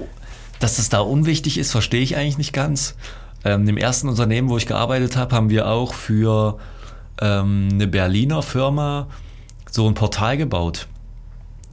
[0.60, 2.94] dass es da unwichtig ist, verstehe ich eigentlich nicht ganz.
[3.44, 6.58] Ähm, Im ersten Unternehmen, wo ich gearbeitet habe, haben wir auch für
[7.20, 9.08] ähm, eine Berliner Firma
[9.70, 10.86] so ein Portal gebaut.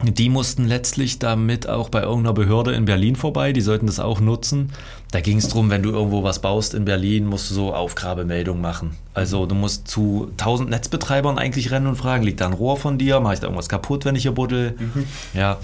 [0.03, 4.19] Die mussten letztlich damit auch bei irgendeiner Behörde in Berlin vorbei, die sollten das auch
[4.19, 4.71] nutzen.
[5.11, 8.61] Da ging es darum, wenn du irgendwo was baust in Berlin, musst du so Aufgrabemeldungen
[8.61, 8.95] machen.
[9.13, 12.97] Also du musst zu 1000 Netzbetreibern eigentlich rennen und fragen, liegt da ein Rohr von
[12.97, 14.75] dir, mache ich da irgendwas kaputt, wenn ich hier buddel?
[14.79, 15.05] Mhm.
[15.33, 15.57] Ja,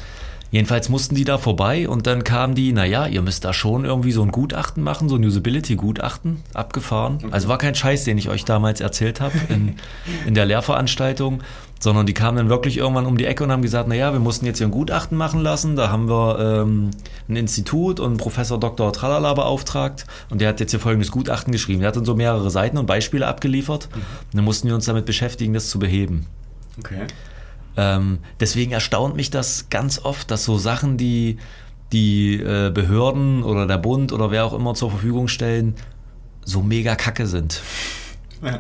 [0.50, 4.14] Jedenfalls mussten die da vorbei und dann kamen die, naja, ihr müsst da schon irgendwie
[4.14, 7.18] so ein Gutachten machen, so ein Usability-Gutachten, abgefahren.
[7.18, 7.28] Okay.
[7.32, 9.76] Also war kein Scheiß, den ich euch damals erzählt habe in,
[10.26, 11.42] in der Lehrveranstaltung,
[11.80, 14.46] sondern die kamen dann wirklich irgendwann um die Ecke und haben gesagt, naja, wir mussten
[14.46, 16.92] jetzt hier ein Gutachten machen lassen, da haben wir ähm,
[17.30, 18.92] ein Institut und Professor Dr.
[18.94, 21.82] Tralala beauftragt und der hat jetzt hier folgendes Gutachten geschrieben.
[21.82, 24.00] Der hat dann so mehrere Seiten und Beispiele abgeliefert mhm.
[24.00, 26.26] und dann mussten wir uns damit beschäftigen, das zu beheben.
[26.80, 27.08] Okay.
[27.76, 31.38] Ähm, deswegen erstaunt mich das ganz oft, dass so Sachen, die
[31.94, 35.76] die äh, Behörden oder der Bund oder wer auch immer zur Verfügung stellen,
[36.44, 37.62] so mega kacke sind.
[38.42, 38.60] Ja.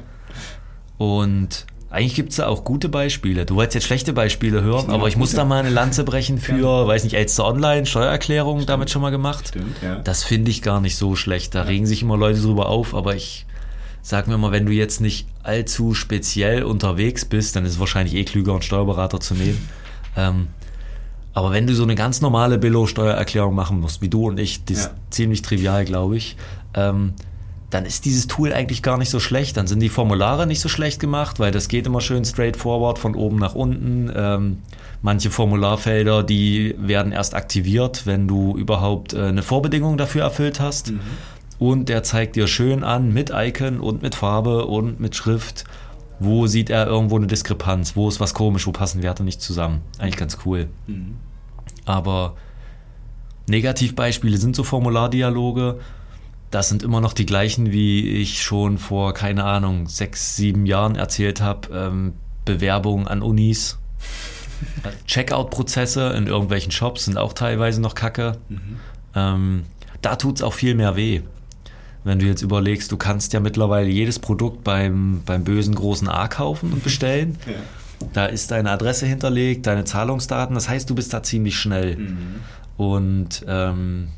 [0.98, 1.66] Und
[1.98, 3.48] eigentlich gibt es da auch gute Beispiele.
[3.48, 6.60] Du wolltest jetzt schlechte Beispiele hören, aber ich muss da mal eine Lanze brechen für,
[6.60, 6.88] ja.
[6.88, 8.70] weiß nicht, Elster Online, Steuererklärung Stimmt.
[8.70, 9.48] damit schon mal gemacht.
[9.48, 9.96] Stimmt, ja.
[9.96, 11.56] Das finde ich gar nicht so schlecht.
[11.56, 11.66] Da ja.
[11.66, 13.48] regen sich immer Leute drüber auf, aber ich
[14.04, 18.14] sag mir mal, wenn du jetzt nicht allzu speziell unterwegs bist, dann ist es wahrscheinlich
[18.14, 19.68] eh klüger, einen Steuerberater zu nehmen.
[20.16, 20.50] Ähm,
[21.34, 24.78] aber wenn du so eine ganz normale Billo-Steuererklärung machen musst, wie du und ich, das
[24.78, 24.84] ja.
[24.84, 26.38] ist ziemlich trivial, glaube ich,
[26.76, 27.14] ähm,
[27.70, 29.58] dann ist dieses Tool eigentlich gar nicht so schlecht.
[29.58, 33.16] Dann sind die Formulare nicht so schlecht gemacht, weil das geht immer schön straightforward von
[33.16, 34.12] oben nach unten.
[34.16, 34.58] Ähm,
[35.02, 40.92] manche Formularfelder, die werden erst aktiviert, wenn du überhaupt äh, eine Vorbedingung dafür erfüllt hast.
[40.92, 41.02] Mhm
[41.60, 45.64] und der zeigt dir schön an mit Icon und mit Farbe und mit Schrift,
[46.20, 49.82] wo sieht er irgendwo eine Diskrepanz, wo ist was komisch, wo passen Werte nicht zusammen.
[49.98, 50.68] Eigentlich ganz cool.
[50.88, 51.16] Mhm.
[51.86, 52.36] Aber
[53.48, 55.80] Negativbeispiele sind so Formulardialoge.
[56.50, 60.96] Das sind immer noch die gleichen, wie ich schon vor, keine Ahnung, sechs, sieben Jahren
[60.96, 61.68] erzählt habe.
[61.74, 62.14] Ähm,
[62.46, 63.78] Bewerbungen an Unis.
[65.08, 68.38] Checkout-Prozesse in irgendwelchen Shops sind auch teilweise noch kacke.
[68.50, 68.80] Mhm.
[69.14, 69.64] Ähm,
[70.02, 71.22] da tut es auch viel mehr weh.
[72.04, 76.28] Wenn du jetzt überlegst, du kannst ja mittlerweile jedes Produkt beim, beim bösen großen A
[76.28, 77.38] kaufen und bestellen.
[77.48, 77.56] Ja.
[78.14, 80.54] Da ist deine Adresse hinterlegt, deine Zahlungsdaten.
[80.54, 81.98] Das heißt, du bist da ziemlich schnell.
[81.98, 82.36] Mhm.
[82.78, 84.10] Und ähm,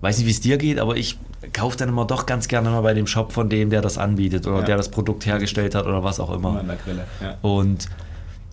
[0.00, 1.16] weiß nicht, wie es dir geht, aber ich
[1.52, 4.46] kaufe dann immer doch ganz gerne mal bei dem Shop von dem, der das anbietet
[4.46, 4.64] oder ja.
[4.64, 6.60] der das Produkt hergestellt hat oder was auch immer.
[6.60, 6.74] immer
[7.22, 7.36] ja.
[7.42, 7.88] Und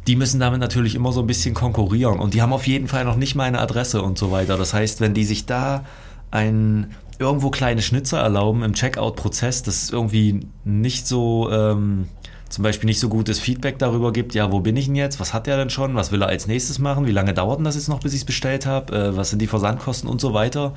[0.07, 3.05] die müssen damit natürlich immer so ein bisschen konkurrieren und die haben auf jeden Fall
[3.05, 4.57] noch nicht meine Adresse und so weiter.
[4.57, 5.85] Das heißt, wenn die sich da
[6.31, 12.07] ein irgendwo kleine Schnitzer erlauben im Checkout-Prozess, dass es irgendwie nicht so, ähm,
[12.49, 15.33] zum Beispiel nicht so gutes Feedback darüber gibt, ja, wo bin ich denn jetzt, was
[15.33, 17.75] hat er denn schon, was will er als nächstes machen, wie lange dauert denn das
[17.75, 20.73] jetzt noch, bis ich es bestellt habe, äh, was sind die Versandkosten und so weiter.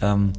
[0.00, 0.12] Ja.
[0.12, 0.32] Ähm,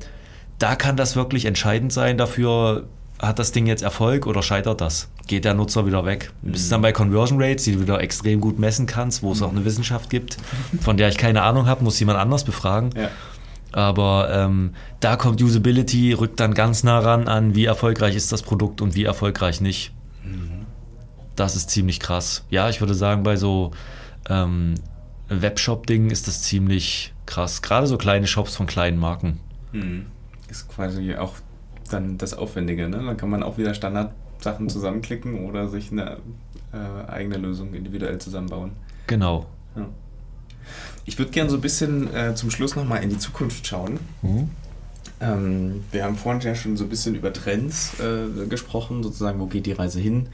[0.60, 2.86] da kann das wirklich entscheidend sein dafür,
[3.18, 5.10] hat das Ding jetzt Erfolg oder scheitert das?
[5.28, 6.32] Geht der Nutzer wieder weg?
[6.42, 6.52] Mhm.
[6.52, 9.52] Bis dann bei Conversion Rates, die du wieder extrem gut messen kannst, wo es auch
[9.52, 10.38] eine Wissenschaft gibt,
[10.82, 12.92] von der ich keine Ahnung habe, muss jemand anders befragen.
[12.96, 13.10] Ja.
[13.72, 18.42] Aber ähm, da kommt Usability, rückt dann ganz nah ran an, wie erfolgreich ist das
[18.42, 19.92] Produkt und wie erfolgreich nicht.
[20.24, 20.66] Mhm.
[21.36, 22.46] Das ist ziemlich krass.
[22.50, 23.72] Ja, ich würde sagen, bei so
[24.28, 24.76] ähm,
[25.30, 27.62] Webshop-Dingen ist das ziemlich krass.
[27.62, 29.40] Gerade so kleine Shops von kleinen Marken.
[29.72, 30.08] Mhm.
[30.50, 31.36] Ist quasi auch
[31.92, 32.88] dann das Aufwendige.
[32.90, 32.98] Ne?
[32.98, 36.18] Dann kann man auch wieder Standardsachen zusammenklicken oder sich eine
[36.74, 38.72] äh, eigene Lösung individuell zusammenbauen.
[39.08, 39.46] Genau.
[39.76, 39.88] Ja.
[41.06, 44.00] Ich würde gerne so ein bisschen äh, zum Schluss nochmal in die Zukunft schauen.
[44.22, 44.50] Mhm.
[45.22, 49.48] Ähm, wir haben vorhin ja schon so ein bisschen über Trends äh, gesprochen, sozusagen, wo
[49.48, 50.28] geht die Reise hin?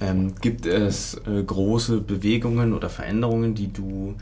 [0.00, 4.14] Ähm, gibt es äh, große Bewegungen oder Veränderungen, die du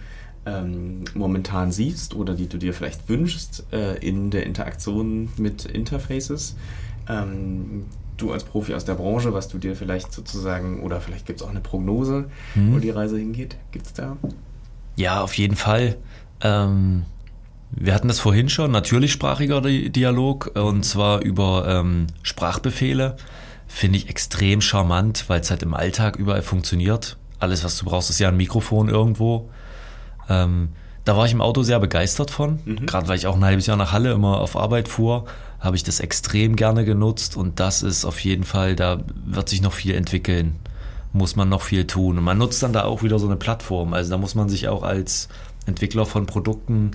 [0.47, 6.57] ähm, momentan siehst oder die du dir vielleicht wünschst äh, in der Interaktion mit Interfaces?
[7.09, 7.86] Ähm,
[8.16, 11.47] du als Profi aus der Branche, was du dir vielleicht sozusagen, oder vielleicht gibt es
[11.47, 12.74] auch eine Prognose, mhm.
[12.74, 13.57] wo die Reise hingeht?
[13.70, 14.16] Gibt es da?
[14.97, 15.97] Ja, auf jeden Fall.
[16.40, 17.05] Ähm,
[17.70, 23.16] wir hatten das vorhin schon, natürlichsprachiger Dialog, und zwar über ähm, Sprachbefehle.
[23.66, 27.16] Finde ich extrem charmant, weil es halt im Alltag überall funktioniert.
[27.38, 29.49] Alles, was du brauchst, ist ja ein Mikrofon irgendwo.
[30.29, 30.70] Ähm,
[31.05, 32.61] da war ich im Auto sehr begeistert von.
[32.64, 32.87] Mhm.
[32.87, 35.25] Gerade weil ich auch ein halbes Jahr nach Halle immer auf Arbeit fuhr,
[35.59, 39.62] habe ich das extrem gerne genutzt und das ist auf jeden Fall, da wird sich
[39.62, 40.57] noch viel entwickeln.
[41.12, 42.18] muss man noch viel tun.
[42.18, 43.93] Und man nutzt dann da auch wieder so eine Plattform.
[43.93, 45.29] Also da muss man sich auch als
[45.66, 46.93] Entwickler von Produkten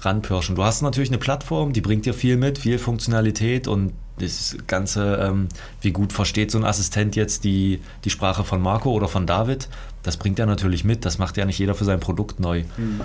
[0.00, 0.54] ranpirschen.
[0.54, 5.16] Du hast natürlich eine Plattform, die bringt dir viel mit, viel Funktionalität und das Ganze,
[5.16, 5.48] ähm,
[5.80, 9.68] wie gut versteht so ein Assistent jetzt die, die Sprache von Marco oder von David,
[10.06, 11.04] das bringt er natürlich mit.
[11.04, 12.62] Das macht ja nicht jeder für sein Produkt neu.
[12.76, 13.00] Mhm.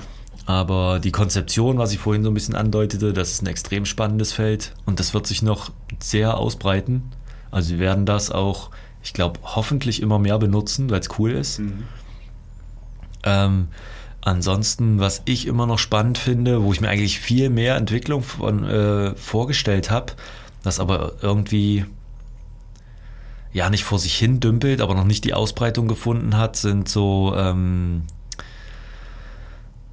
[0.45, 4.33] Aber die Konzeption, was ich vorhin so ein bisschen andeutete, das ist ein extrem spannendes
[4.33, 7.11] Feld und das wird sich noch sehr ausbreiten.
[7.49, 8.69] Also wir werden das auch,
[9.01, 11.59] ich glaube, hoffentlich immer mehr benutzen, weil es cool ist.
[11.59, 11.83] Mhm.
[13.23, 13.67] Ähm,
[14.21, 18.63] ansonsten, was ich immer noch spannend finde, wo ich mir eigentlich viel mehr Entwicklung von,
[18.63, 20.13] äh, vorgestellt habe,
[20.61, 21.85] das aber irgendwie
[23.53, 27.33] ja nicht vor sich hin dümpelt, aber noch nicht die Ausbreitung gefunden hat, sind so
[27.35, 28.03] ähm,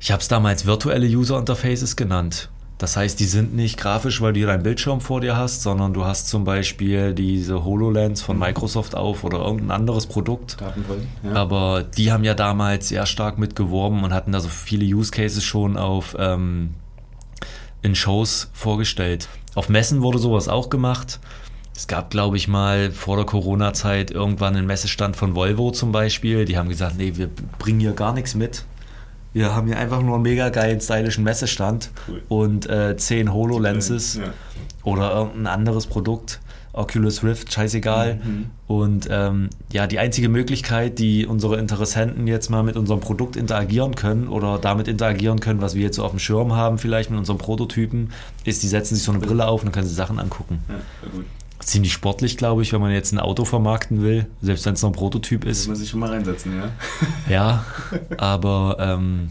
[0.01, 2.51] ich habe es damals virtuelle User Interfaces genannt.
[2.79, 6.05] Das heißt, die sind nicht grafisch, weil du deinen Bildschirm vor dir hast, sondern du
[6.05, 8.39] hast zum Beispiel diese HoloLens von.
[8.39, 10.61] Microsoft auf oder irgendein anderes Produkt.
[10.61, 11.33] Datenbrillen, ja.
[11.33, 15.43] Aber die haben ja damals sehr stark mitgeworben und hatten da so viele Use Cases
[15.43, 16.75] schon auf ähm,
[17.83, 19.29] in Shows vorgestellt.
[19.57, 21.19] Auf Messen wurde sowas auch gemacht.
[21.79, 26.45] Es gab, glaube ich, mal vor der Corona-Zeit irgendwann einen Messestand von Volvo zum Beispiel.
[26.45, 28.65] Die haben gesagt, nee, wir bringen hier gar nichts mit.
[29.33, 32.21] Wir haben hier einfach nur einen mega geilen, stylischen Messestand cool.
[32.27, 34.25] und äh, zehn HoloLenses ja.
[34.83, 36.41] oder irgendein anderes Produkt.
[36.73, 38.17] Oculus Rift, scheißegal.
[38.17, 38.47] Mhm.
[38.67, 43.95] Und ähm, ja, die einzige Möglichkeit, die unsere Interessenten jetzt mal mit unserem Produkt interagieren
[43.95, 47.21] können oder damit interagieren können, was wir jetzt so auf dem Schirm haben, vielleicht mit
[47.21, 48.11] unserem Prototypen,
[48.45, 50.59] ist, die setzen sich so eine Brille auf und dann können sie Sachen angucken.
[50.69, 50.75] Ja,
[51.69, 54.91] ziemlich sportlich, glaube ich, wenn man jetzt ein Auto vermarkten will, selbst wenn es noch
[54.91, 55.61] ein Prototyp ist.
[55.61, 56.73] Muss man sich schon mal reinsetzen, ja.
[57.29, 57.65] ja,
[58.17, 59.29] aber ähm,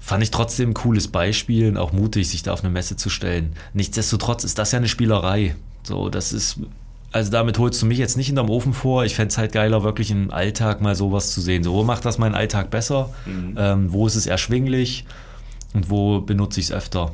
[0.00, 3.08] fand ich trotzdem ein cooles Beispiel und auch mutig, sich da auf eine Messe zu
[3.08, 3.54] stellen.
[3.72, 5.54] Nichtsdestotrotz ist das ja eine Spielerei.
[5.84, 6.58] So, das ist,
[7.12, 9.04] also damit holst du mich jetzt nicht in deinem Ofen vor.
[9.04, 11.62] Ich fände es halt geiler, wirklich im Alltag mal sowas zu sehen.
[11.62, 13.10] So, wo macht das meinen Alltag besser?
[13.26, 13.54] Mhm.
[13.56, 15.06] Ähm, wo ist es erschwinglich?
[15.72, 17.12] Und wo benutze ich es öfter?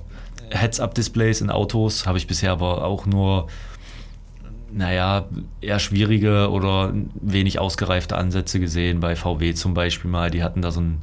[0.51, 3.49] Heads-Up-Displays in Autos habe ich bisher aber auch nur,
[4.73, 5.27] naja,
[5.61, 9.01] eher schwierige oder wenig ausgereifte Ansätze gesehen.
[9.01, 11.03] Bei VW zum Beispiel mal, die hatten da so einen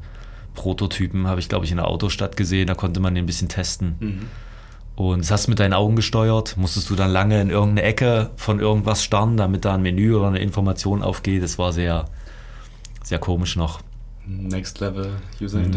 [0.53, 3.49] Prototypen, habe ich glaube ich in der Autostadt gesehen, da konnte man den ein bisschen
[3.49, 3.95] testen.
[3.99, 4.21] Mhm.
[4.95, 8.31] Und das hast du mit deinen Augen gesteuert, musstest du dann lange in irgendeine Ecke
[8.37, 11.43] von irgendwas starren, damit da ein Menü oder eine Information aufgeht.
[11.43, 12.05] Das war sehr,
[13.03, 13.81] sehr komisch noch.
[14.25, 15.71] Next Level User mhm.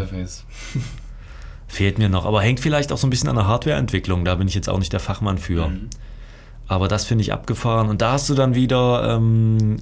[1.68, 4.24] Fehlt mir noch, aber hängt vielleicht auch so ein bisschen an der Hardwareentwicklung.
[4.24, 5.68] Da bin ich jetzt auch nicht der Fachmann für.
[5.68, 5.90] Mhm.
[6.66, 7.88] Aber das finde ich abgefahren.
[7.88, 9.76] Und da hast du dann wieder ähm,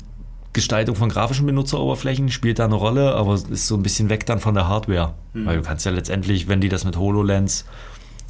[0.52, 4.40] Gestaltung von grafischen Benutzeroberflächen, spielt da eine Rolle, aber ist so ein bisschen weg dann
[4.40, 5.14] von der Hardware.
[5.32, 5.46] Mhm.
[5.46, 7.64] Weil du kannst ja letztendlich, wenn die das mit HoloLens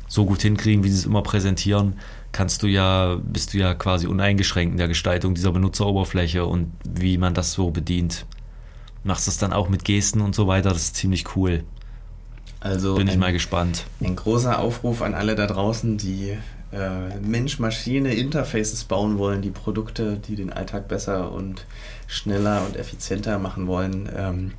[0.08, 1.94] so gut hinkriegen, wie sie es immer präsentieren,
[2.32, 7.16] kannst du ja, bist du ja quasi uneingeschränkt in der Gestaltung dieser Benutzeroberfläche und wie
[7.16, 8.26] man das so bedient.
[9.04, 11.64] Machst das dann auch mit Gesten und so weiter, das ist ziemlich cool.
[12.60, 13.84] Also bin ich ein, mal gespannt.
[14.00, 16.36] Ein großer Aufruf an alle da draußen, die
[16.72, 21.64] äh, Mensch-Maschine-Interfaces bauen wollen, die Produkte, die den Alltag besser und
[22.06, 24.08] schneller und effizienter machen wollen.
[24.16, 24.52] Ähm,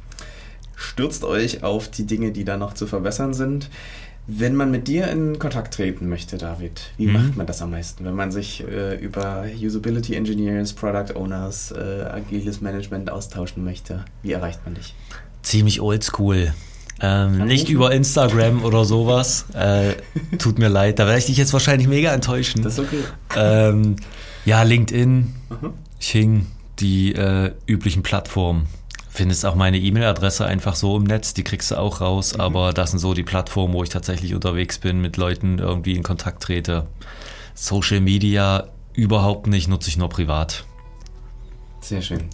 [0.76, 3.70] stürzt euch auf die Dinge, die da noch zu verbessern sind.
[4.30, 7.14] Wenn man mit dir in Kontakt treten möchte, David, wie mhm.
[7.14, 8.04] macht man das am meisten?
[8.04, 14.34] Wenn man sich äh, über Usability Engineers, Product Owners, äh, agiles Management austauschen möchte, wie
[14.34, 14.94] erreicht man dich?
[15.44, 16.54] Ziemlich oldschool.
[17.00, 19.46] Ähm, nicht über Instagram oder sowas.
[19.54, 19.94] Äh,
[20.38, 22.64] tut mir leid, da werde ich dich jetzt wahrscheinlich mega enttäuschen.
[22.64, 23.04] Das ist okay.
[23.36, 23.98] Ähm,
[24.46, 25.74] ja, LinkedIn, mhm.
[26.00, 26.48] Xing,
[26.80, 28.68] die äh, üblichen Plattformen.
[29.10, 32.42] Findest auch meine E-Mail-Adresse einfach so im Netz, die kriegst du auch raus, mhm.
[32.42, 36.04] aber das sind so die Plattformen, wo ich tatsächlich unterwegs bin, mit Leuten irgendwie in
[36.04, 36.88] Kontakt trete.
[37.54, 40.66] Social Media überhaupt nicht, nutze ich nur privat.
[41.82, 42.30] Sehr schön.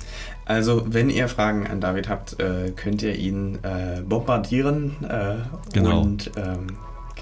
[0.45, 5.35] Also, wenn ihr Fragen an David habt, äh, könnt ihr ihn äh, bombardieren äh,
[5.73, 6.01] genau.
[6.01, 6.67] und ähm,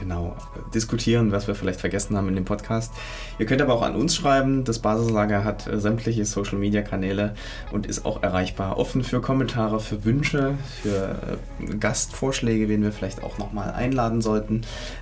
[0.02, 0.36] genau
[0.74, 2.92] diskutieren, was wir vielleicht vergessen haben in dem Podcast.
[3.38, 4.64] Ihr könnt aber auch an uns schreiben.
[4.64, 7.36] Das Basislager hat äh, sämtliche Social Media Kanäle
[7.72, 8.78] und ist auch erreichbar.
[8.78, 14.62] Offen für Kommentare, für Wünsche, für äh, Gastvorschläge, wen wir vielleicht auch nochmal einladen sollten.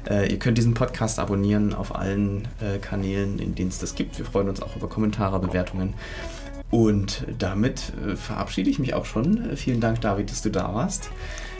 [0.09, 2.47] Äh, ihr könnt diesen Podcast abonnieren auf allen
[2.81, 4.17] Kanälen, in denen es das gibt.
[4.17, 5.93] Wir freuen uns auch über Kommentare, Bewertungen.
[6.71, 9.55] Und damit äh, verabschiede ich mich auch schon.
[9.55, 11.09] Vielen Dank, David, dass du da warst.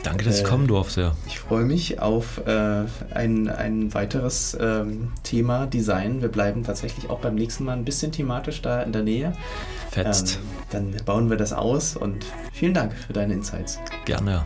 [0.02, 1.12] Danke, dass ich kommen durfte.
[1.26, 6.22] Ich freue mich auf äh, ein, ein weiteres ähm, Thema Design.
[6.22, 9.32] Wir bleiben tatsächlich auch beim nächsten Mal ein bisschen thematisch da in der Nähe.
[9.90, 10.38] Fetzt.
[10.72, 13.78] Ähm, dann bauen wir das aus und vielen Dank für deine Insights.
[14.04, 14.44] Gerne.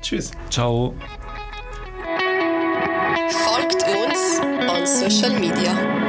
[0.00, 0.30] Tschüss.
[0.50, 0.94] Ciao.
[3.28, 6.05] Folgt uns on Social Media.